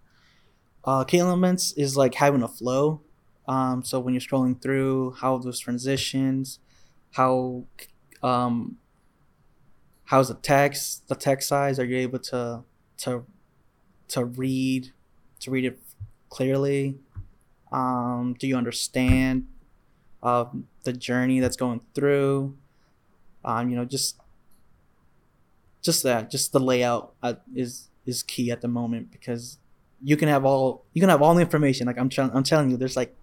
Uh, 0.84 1.04
key 1.04 1.18
elements 1.18 1.72
is 1.72 1.96
like 1.96 2.14
having 2.14 2.42
a 2.42 2.48
flow. 2.48 3.02
Um, 3.46 3.82
so 3.84 4.00
when 4.00 4.14
you're 4.14 4.20
scrolling 4.20 4.60
through, 4.60 5.16
how 5.20 5.38
those 5.38 5.58
transitions, 5.58 6.58
how 7.12 7.64
um, 8.22 8.78
how's 10.04 10.28
the 10.28 10.34
text, 10.34 11.08
the 11.08 11.14
text 11.14 11.48
size? 11.48 11.78
Are 11.78 11.84
you 11.84 11.98
able 11.98 12.18
to 12.20 12.62
to 12.98 13.24
to 14.08 14.24
read 14.24 14.92
to 15.40 15.50
read 15.50 15.64
it 15.64 15.78
clearly? 16.28 16.98
Um, 17.72 18.34
do 18.38 18.46
you 18.46 18.56
understand 18.56 19.46
uh, 20.22 20.46
the 20.84 20.92
journey 20.92 21.40
that's 21.40 21.56
going 21.56 21.80
through? 21.94 22.56
Um, 23.44 23.70
you 23.70 23.76
know, 23.76 23.84
just 23.84 24.16
just 25.82 26.02
that, 26.02 26.30
just 26.30 26.52
the 26.52 26.60
layout 26.60 27.14
uh, 27.22 27.34
is 27.54 27.89
is 28.10 28.22
key 28.22 28.50
at 28.50 28.60
the 28.60 28.68
moment 28.68 29.10
because 29.10 29.58
you 30.02 30.16
can 30.16 30.28
have 30.28 30.44
all 30.44 30.84
you 30.92 31.00
can 31.00 31.08
have 31.08 31.22
all 31.22 31.34
the 31.34 31.40
information. 31.40 31.86
Like 31.86 31.98
I'm 31.98 32.08
trying, 32.08 32.30
I'm 32.32 32.42
telling 32.42 32.70
you, 32.70 32.76
there's 32.76 32.96
like 32.96 33.16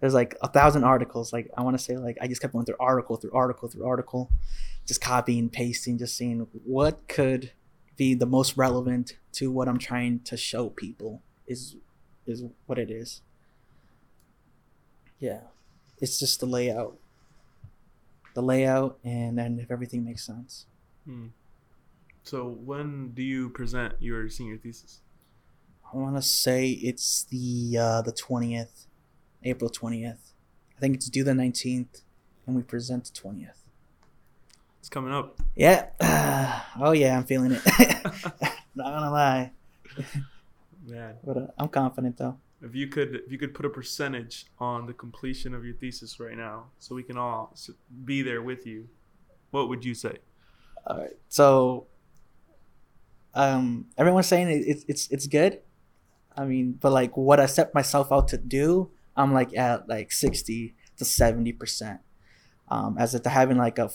there's 0.00 0.14
like 0.14 0.36
a 0.42 0.48
thousand 0.48 0.84
articles. 0.84 1.32
Like 1.32 1.50
I 1.56 1.62
want 1.62 1.78
to 1.78 1.82
say, 1.82 1.96
like 1.96 2.18
I 2.20 2.28
just 2.28 2.40
kept 2.40 2.52
going 2.52 2.66
through 2.66 2.76
article 2.80 3.16
through 3.16 3.32
article 3.32 3.68
through 3.68 3.86
article, 3.86 4.30
just 4.86 5.00
copying, 5.00 5.48
pasting, 5.48 5.98
just 5.98 6.16
seeing 6.16 6.46
what 6.64 7.08
could 7.08 7.52
be 7.96 8.14
the 8.14 8.26
most 8.26 8.56
relevant 8.56 9.16
to 9.32 9.50
what 9.50 9.68
I'm 9.68 9.78
trying 9.78 10.20
to 10.20 10.36
show 10.36 10.70
people 10.70 11.22
is 11.46 11.76
is 12.26 12.44
what 12.66 12.78
it 12.78 12.90
is. 12.90 13.22
Yeah, 15.18 15.40
it's 16.00 16.18
just 16.18 16.40
the 16.40 16.46
layout, 16.46 16.96
the 18.34 18.42
layout, 18.42 18.98
and 19.04 19.38
then 19.38 19.58
if 19.58 19.70
everything 19.70 20.04
makes 20.04 20.24
sense. 20.24 20.66
Hmm. 21.04 21.28
So 22.24 22.48
when 22.48 23.12
do 23.12 23.22
you 23.22 23.50
present 23.50 23.94
your 24.00 24.28
senior 24.28 24.56
thesis? 24.56 25.00
I 25.92 25.96
want 25.96 26.16
to 26.16 26.22
say 26.22 26.70
it's 26.70 27.24
the 27.24 27.76
uh, 27.78 28.02
the 28.02 28.12
twentieth, 28.12 28.86
April 29.42 29.70
twentieth. 29.70 30.32
I 30.76 30.80
think 30.80 30.96
it's 30.96 31.08
due 31.08 31.22
the 31.22 31.34
nineteenth, 31.34 32.00
and 32.46 32.56
we 32.56 32.62
present 32.62 33.04
the 33.04 33.12
twentieth. 33.12 33.60
It's 34.80 34.88
coming 34.88 35.12
up. 35.12 35.38
Yeah. 35.54 35.86
oh 36.80 36.92
yeah, 36.92 37.16
I'm 37.16 37.24
feeling 37.24 37.52
it. 37.52 37.62
Not 38.74 38.92
gonna 38.92 39.10
lie. 39.10 39.52
Man, 40.86 41.14
But 41.24 41.36
uh, 41.36 41.46
I'm 41.58 41.68
confident 41.68 42.16
though. 42.18 42.38
if 42.60 42.74
you 42.74 42.88
could, 42.88 43.14
if 43.26 43.32
you 43.32 43.38
could 43.38 43.54
put 43.54 43.64
a 43.64 43.70
percentage 43.70 44.46
on 44.58 44.86
the 44.86 44.92
completion 44.92 45.54
of 45.54 45.64
your 45.64 45.74
thesis 45.74 46.18
right 46.20 46.36
now, 46.36 46.66
so 46.78 46.94
we 46.94 47.02
can 47.02 47.16
all 47.16 47.54
be 48.04 48.22
there 48.22 48.42
with 48.42 48.66
you, 48.66 48.88
what 49.50 49.68
would 49.68 49.84
you 49.84 49.94
say? 49.94 50.18
All 50.86 50.98
right. 50.98 51.16
So, 51.28 51.86
um, 53.34 53.86
everyone's 53.98 54.26
saying 54.26 54.48
it, 54.48 54.64
it's 54.66 54.84
it's 54.88 55.08
it's 55.10 55.26
good. 55.26 55.60
I 56.36 56.44
mean, 56.44 56.78
but 56.80 56.92
like 56.92 57.16
what 57.16 57.40
I 57.40 57.46
set 57.46 57.74
myself 57.74 58.10
out 58.10 58.28
to 58.28 58.38
do, 58.38 58.90
I'm 59.16 59.32
like 59.32 59.56
at 59.56 59.88
like 59.88 60.12
sixty 60.12 60.74
to 60.96 61.04
seventy 61.04 61.52
percent. 61.52 62.00
Um, 62.68 62.96
as 62.98 63.14
if 63.14 63.22
to 63.22 63.28
having 63.28 63.58
like 63.58 63.78
a, 63.78 63.90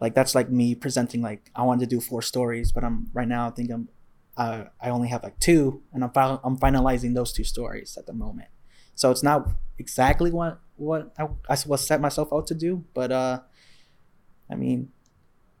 like 0.00 0.14
that's 0.14 0.34
like 0.34 0.50
me 0.50 0.74
presenting 0.74 1.22
like 1.22 1.50
I 1.54 1.62
wanted 1.62 1.88
to 1.88 1.96
do 1.96 2.00
four 2.00 2.20
stories, 2.20 2.72
but 2.72 2.84
I'm 2.84 3.08
right 3.14 3.28
now 3.28 3.46
I 3.46 3.50
think 3.50 3.70
I'm, 3.70 3.88
uh, 4.36 4.64
I 4.80 4.90
only 4.90 5.08
have 5.08 5.22
like 5.22 5.38
two, 5.38 5.82
and 5.92 6.02
I'm 6.02 6.10
fi- 6.10 6.40
I'm 6.42 6.58
finalizing 6.58 7.14
those 7.14 7.32
two 7.32 7.44
stories 7.44 7.96
at 7.96 8.06
the 8.06 8.12
moment. 8.12 8.48
So 8.94 9.10
it's 9.10 9.22
not 9.22 9.48
exactly 9.78 10.30
what 10.30 10.60
what 10.76 11.14
I, 11.18 11.28
I 11.48 11.56
was 11.66 11.86
set 11.86 12.00
myself 12.00 12.32
out 12.32 12.46
to 12.48 12.54
do, 12.54 12.84
but 12.92 13.12
uh, 13.12 13.40
I 14.50 14.54
mean, 14.56 14.90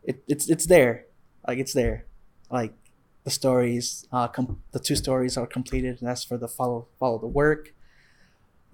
it, 0.02 0.22
it's 0.26 0.48
it's 0.50 0.66
there, 0.66 1.06
like 1.46 1.58
it's 1.58 1.72
there, 1.72 2.06
like 2.50 2.74
the 3.24 3.30
stories, 3.30 4.06
uh, 4.12 4.28
com- 4.28 4.62
the 4.72 4.80
two 4.80 4.96
stories 4.96 5.36
are 5.36 5.46
completed, 5.46 6.00
and 6.00 6.08
that's 6.08 6.24
for 6.24 6.36
the 6.36 6.48
follow 6.48 6.88
follow 6.98 7.18
the 7.18 7.26
work, 7.26 7.74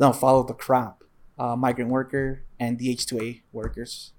no 0.00 0.12
follow 0.12 0.42
the 0.42 0.54
crop, 0.54 1.04
uh, 1.38 1.56
migrant 1.56 1.90
worker 1.90 2.42
and 2.58 2.78
the 2.78 2.90
H 2.90 3.06
two 3.06 3.20
A 3.20 3.42
workers, 3.52 4.12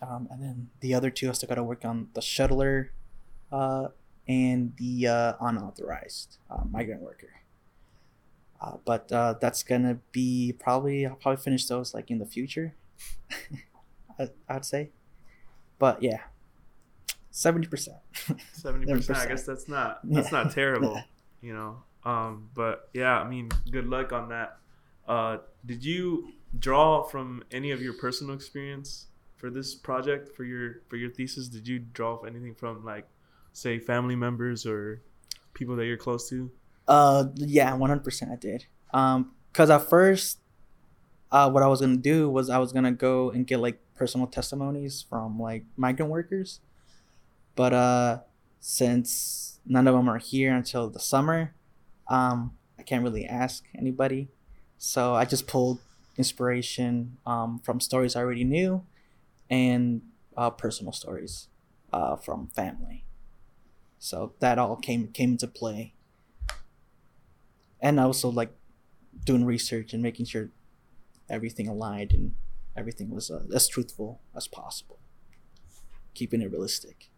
um, 0.00 0.28
and 0.30 0.42
then 0.42 0.70
the 0.80 0.94
other 0.94 1.10
two 1.10 1.28
I 1.28 1.32
still 1.32 1.48
got 1.48 1.56
to 1.56 1.62
work 1.64 1.84
on 1.84 2.08
the 2.14 2.20
shuttler, 2.20 2.88
uh, 3.50 3.88
and 4.28 4.74
the 4.76 5.06
uh, 5.08 5.32
unauthorized 5.40 6.38
uh, 6.50 6.62
migrant 6.68 7.02
worker. 7.02 7.28
Uh, 8.60 8.76
but 8.84 9.10
uh, 9.10 9.34
that's 9.40 9.62
gonna 9.62 9.98
be 10.12 10.54
probably 10.58 11.04
I'll 11.06 11.16
probably 11.16 11.42
finish 11.42 11.66
those 11.66 11.94
like 11.94 12.10
in 12.10 12.18
the 12.18 12.26
future. 12.26 12.74
I, 14.18 14.28
I'd 14.48 14.64
say, 14.64 14.90
but 15.78 16.02
yeah, 16.02 16.20
seventy 17.32 17.66
percent. 17.66 17.96
Seventy 18.52 18.86
percent. 18.86 19.18
I 19.18 19.26
guess 19.26 19.44
that's 19.44 19.68
not 19.68 19.98
that's 20.04 20.30
Yeah. 20.30 20.42
not 20.44 20.52
terrible, 20.52 21.02
you 21.40 21.52
know. 21.54 21.82
Um, 22.04 22.48
but 22.54 22.88
yeah, 22.94 23.18
I 23.20 23.28
mean, 23.28 23.50
good 23.70 23.86
luck 23.88 24.12
on 24.12 24.28
that. 24.28 24.58
Uh, 25.08 25.38
did 25.66 25.84
you 25.84 26.28
draw 26.58 27.02
from 27.02 27.42
any 27.50 27.70
of 27.72 27.82
your 27.82 27.94
personal 27.94 28.34
experience 28.34 29.06
for 29.36 29.50
this 29.50 29.74
project 29.74 30.34
for 30.36 30.44
your 30.44 30.76
for 30.88 30.96
your 30.96 31.10
thesis? 31.10 31.48
Did 31.48 31.66
you 31.66 31.78
draw 31.80 32.20
anything 32.22 32.54
from 32.54 32.84
like, 32.84 33.08
say, 33.52 33.78
family 33.80 34.14
members 34.16 34.64
or 34.66 35.00
people 35.54 35.74
that 35.76 35.86
you're 35.86 35.96
close 35.96 36.28
to? 36.30 36.50
Uh, 36.88 37.24
yeah, 37.36 37.72
one 37.74 37.88
hundred 37.90 38.04
percent. 38.04 38.30
I 38.32 38.36
did. 38.36 38.66
Um, 38.92 39.32
cause 39.52 39.70
at 39.70 39.88
first, 39.88 40.38
uh, 41.30 41.48
what 41.50 41.62
I 41.62 41.66
was 41.66 41.80
gonna 41.80 41.96
do 41.96 42.28
was 42.28 42.50
I 42.50 42.58
was 42.58 42.72
gonna 42.72 42.92
go 42.92 43.30
and 43.30 43.46
get 43.46 43.58
like 43.60 43.80
personal 43.94 44.26
testimonies 44.26 45.04
from 45.08 45.38
like 45.40 45.64
migrant 45.76 46.10
workers, 46.10 46.60
but 47.54 47.72
uh, 47.72 48.20
since 48.60 49.60
none 49.66 49.86
of 49.86 49.94
them 49.94 50.08
are 50.08 50.18
here 50.18 50.54
until 50.54 50.88
the 50.88 51.00
summer, 51.00 51.54
um, 52.08 52.56
I 52.78 52.82
can't 52.82 53.04
really 53.04 53.26
ask 53.26 53.64
anybody, 53.76 54.28
so 54.78 55.14
I 55.14 55.24
just 55.24 55.46
pulled 55.46 55.80
inspiration 56.18 57.16
um 57.24 57.58
from 57.64 57.80
stories 57.80 58.16
I 58.16 58.20
already 58.20 58.44
knew, 58.44 58.84
and 59.48 60.02
uh, 60.36 60.50
personal 60.50 60.92
stories, 60.92 61.48
uh, 61.92 62.16
from 62.16 62.48
family. 62.48 63.04
So 63.98 64.32
that 64.40 64.58
all 64.58 64.76
came 64.76 65.08
came 65.08 65.32
into 65.32 65.46
play. 65.46 65.94
And 67.80 68.00
I 68.00 68.04
also 68.04 68.28
like 68.28 68.52
doing 69.24 69.44
research 69.44 69.92
and 69.92 70.02
making 70.02 70.26
sure 70.26 70.50
everything 71.28 71.68
aligned 71.68 72.12
and 72.12 72.34
everything 72.76 73.10
was 73.10 73.30
uh, 73.30 73.42
as 73.54 73.68
truthful 73.68 74.20
as 74.36 74.48
possible. 74.48 74.98
Keeping 76.14 76.42
it 76.42 76.50
realistic 76.50 77.11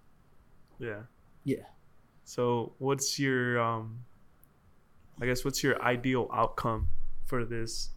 Yeah. 0.78 1.02
Yeah. 1.44 1.66
So, 2.24 2.72
what's 2.78 3.18
your 3.18 3.60
um, 3.60 4.00
I 5.20 5.26
guess 5.26 5.44
what's 5.44 5.62
your 5.62 5.80
ideal 5.82 6.28
outcome 6.32 6.88
for 7.26 7.44
this 7.44 7.90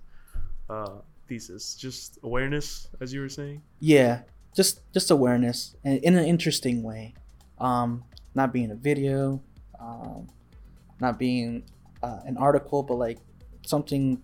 uh 0.70 1.00
thesis? 1.28 1.76
Just 1.76 2.20
awareness, 2.24 2.90
as 3.02 3.14
you 3.14 3.22
were 3.22 3.30
saying. 3.30 3.62
yeah 3.80 4.22
just 4.56 4.82
just 4.92 5.12
awareness 5.12 5.76
and 5.84 6.00
in 6.04 6.16
an 6.18 6.26
interesting 6.26 6.82
way 6.82 7.14
um 7.60 8.04
not 8.34 8.52
being 8.52 8.72
a 8.72 8.76
video 8.76 9.40
um 9.80 10.28
not 11.00 11.20
being 11.20 11.64
uh, 12.02 12.22
an 12.26 12.36
article 12.38 12.82
but 12.82 12.96
like 12.96 13.20
something 13.66 14.20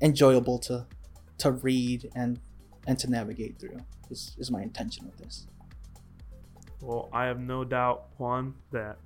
enjoyable 0.00 0.58
to 0.58 0.86
to 1.36 1.50
read 1.52 2.10
and 2.14 2.40
and 2.86 2.98
to 2.98 3.10
navigate 3.10 3.58
through 3.58 3.78
is, 4.10 4.34
is 4.38 4.50
my 4.50 4.62
intention 4.62 5.04
with 5.04 5.18
this 5.18 5.46
Well, 6.80 7.08
I 7.12 7.24
have 7.24 7.40
no 7.40 7.64
doubt, 7.64 8.06
Juan, 8.18 8.54
that 8.70 8.98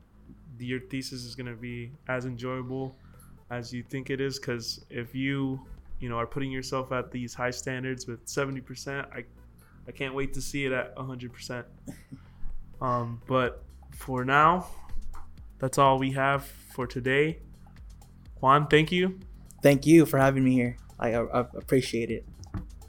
your 0.59 0.81
thesis 0.81 1.25
is 1.25 1.35
going 1.35 1.47
to 1.47 1.57
be 1.61 1.93
as 2.09 2.27
enjoyable 2.27 2.95
as 3.51 3.73
you 3.73 3.83
think 3.83 4.11
it 4.11 4.21
is. 4.21 4.39
Because 4.39 4.85
if 4.91 5.15
you, 5.15 5.61
you 6.01 6.09
know, 6.09 6.17
are 6.17 6.27
putting 6.27 6.53
yourself 6.53 6.93
at 6.93 7.11
these 7.11 7.35
high 7.35 7.51
standards 7.51 8.07
with 8.07 8.21
seventy 8.29 8.61
percent, 8.61 9.09
I, 9.15 9.25
I 9.89 9.93
can't 9.93 10.15
wait 10.15 10.35
to 10.35 10.43
see 10.43 10.67
it 10.67 10.73
at 10.73 10.93
hundred 10.97 11.33
percent. 11.33 11.67
Um, 12.83 13.23
but 13.29 13.63
for 13.93 14.25
now, 14.25 14.67
that's 15.61 15.79
all 15.79 16.01
we 16.01 16.11
have 16.13 16.45
for 16.75 16.85
today. 16.85 17.39
Juan, 18.41 18.67
thank 18.67 18.91
you. 18.91 19.21
Thank 19.63 19.87
you 19.87 20.05
for 20.05 20.19
having 20.19 20.43
me 20.43 20.53
here. 20.53 20.77
I, 20.99 21.15
I, 21.15 21.23
I 21.23 21.41
appreciate 21.55 22.11
it. 22.11 22.27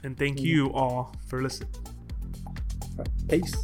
And 0.02 0.18
thank 0.18 0.40
you 0.40 0.72
all 0.72 1.14
for 1.28 1.40
listening. 1.40 1.70
Peace. 3.28 3.54